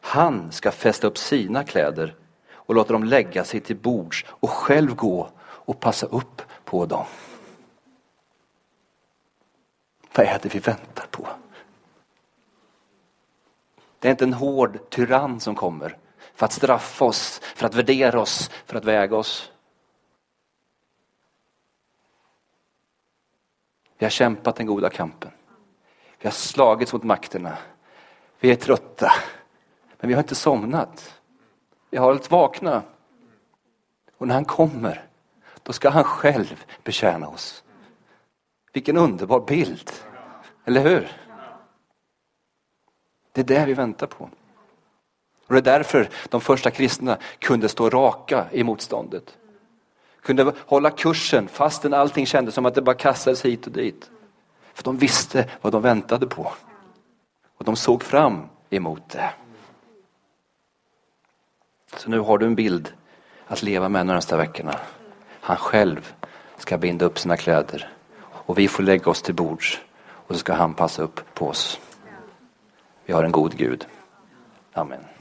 Han 0.00 0.52
ska 0.52 0.70
fästa 0.70 1.06
upp 1.06 1.18
sina 1.18 1.64
kläder 1.64 2.14
och 2.52 2.74
låta 2.74 2.92
dem 2.92 3.04
lägga 3.04 3.44
sig 3.44 3.60
till 3.60 3.76
bords 3.76 4.24
och 4.28 4.50
själv 4.50 4.94
gå 4.94 5.28
och 5.40 5.80
passa 5.80 6.06
upp 6.06 6.42
på 6.64 6.86
dem. 6.86 7.04
Vad 10.16 10.26
är 10.26 10.38
det 10.42 10.54
vi 10.54 10.58
väntar 10.58 11.06
på? 11.10 11.28
Det 14.04 14.08
är 14.08 14.10
inte 14.10 14.24
en 14.24 14.32
hård 14.32 14.90
tyrann 14.90 15.40
som 15.40 15.54
kommer 15.54 15.96
för 16.34 16.46
att 16.46 16.52
straffa 16.52 17.04
oss, 17.04 17.40
för 17.42 17.66
att 17.66 17.74
värdera 17.74 18.20
oss, 18.20 18.50
för 18.66 18.76
att 18.76 18.84
väga 18.84 19.16
oss. 19.16 19.52
Vi 23.98 24.04
har 24.04 24.10
kämpat 24.10 24.56
den 24.56 24.66
goda 24.66 24.90
kampen. 24.90 25.30
Vi 26.18 26.26
har 26.26 26.32
slagits 26.32 26.92
mot 26.92 27.02
makterna. 27.02 27.58
Vi 28.40 28.50
är 28.50 28.54
trötta. 28.54 29.12
Men 30.00 30.08
vi 30.08 30.14
har 30.14 30.22
inte 30.22 30.34
somnat. 30.34 31.20
Vi 31.90 31.98
har 31.98 32.06
hållit 32.06 32.30
vakna. 32.30 32.82
Och 34.18 34.28
när 34.28 34.34
han 34.34 34.44
kommer, 34.44 35.06
då 35.62 35.72
ska 35.72 35.90
han 35.90 36.04
själv 36.04 36.64
betjäna 36.82 37.28
oss. 37.28 37.64
Vilken 38.72 38.96
underbar 38.96 39.40
bild, 39.40 39.90
eller 40.64 40.80
hur? 40.80 41.23
Det 43.34 43.40
är 43.40 43.44
det 43.44 43.66
vi 43.66 43.74
väntar 43.74 44.06
på. 44.06 44.30
Och 45.46 45.54
det 45.54 45.58
är 45.58 45.78
därför 45.78 46.08
de 46.28 46.40
första 46.40 46.70
kristna 46.70 47.18
kunde 47.38 47.68
stå 47.68 47.90
raka 47.90 48.46
i 48.52 48.64
motståndet. 48.64 49.38
Kunde 50.22 50.52
hålla 50.58 50.90
kursen 50.90 51.48
fastän 51.48 51.94
allting 51.94 52.26
kändes 52.26 52.54
som 52.54 52.66
att 52.66 52.74
det 52.74 52.82
bara 52.82 52.96
kastades 52.96 53.44
hit 53.44 53.66
och 53.66 53.72
dit. 53.72 54.10
För 54.74 54.84
de 54.84 54.98
visste 54.98 55.50
vad 55.60 55.72
de 55.72 55.82
väntade 55.82 56.26
på. 56.26 56.52
Och 57.58 57.64
de 57.64 57.76
såg 57.76 58.02
fram 58.02 58.42
emot 58.70 59.08
det. 59.08 59.30
Så 61.96 62.10
nu 62.10 62.18
har 62.18 62.38
du 62.38 62.46
en 62.46 62.54
bild 62.54 62.92
att 63.46 63.62
leva 63.62 63.88
med 63.88 64.00
de 64.00 64.06
närmsta 64.06 64.36
veckorna. 64.36 64.80
Han 65.40 65.56
själv 65.56 66.14
ska 66.56 66.78
binda 66.78 67.04
upp 67.04 67.18
sina 67.18 67.36
kläder 67.36 67.92
och 68.24 68.58
vi 68.58 68.68
får 68.68 68.82
lägga 68.82 69.10
oss 69.10 69.22
till 69.22 69.34
bords 69.34 69.80
och 70.04 70.34
så 70.34 70.38
ska 70.38 70.52
han 70.52 70.74
passa 70.74 71.02
upp 71.02 71.34
på 71.34 71.48
oss. 71.48 71.80
Vi 73.06 73.12
har 73.12 73.24
en 73.24 73.32
god 73.32 73.54
Gud. 73.58 73.86
Amen. 74.72 75.13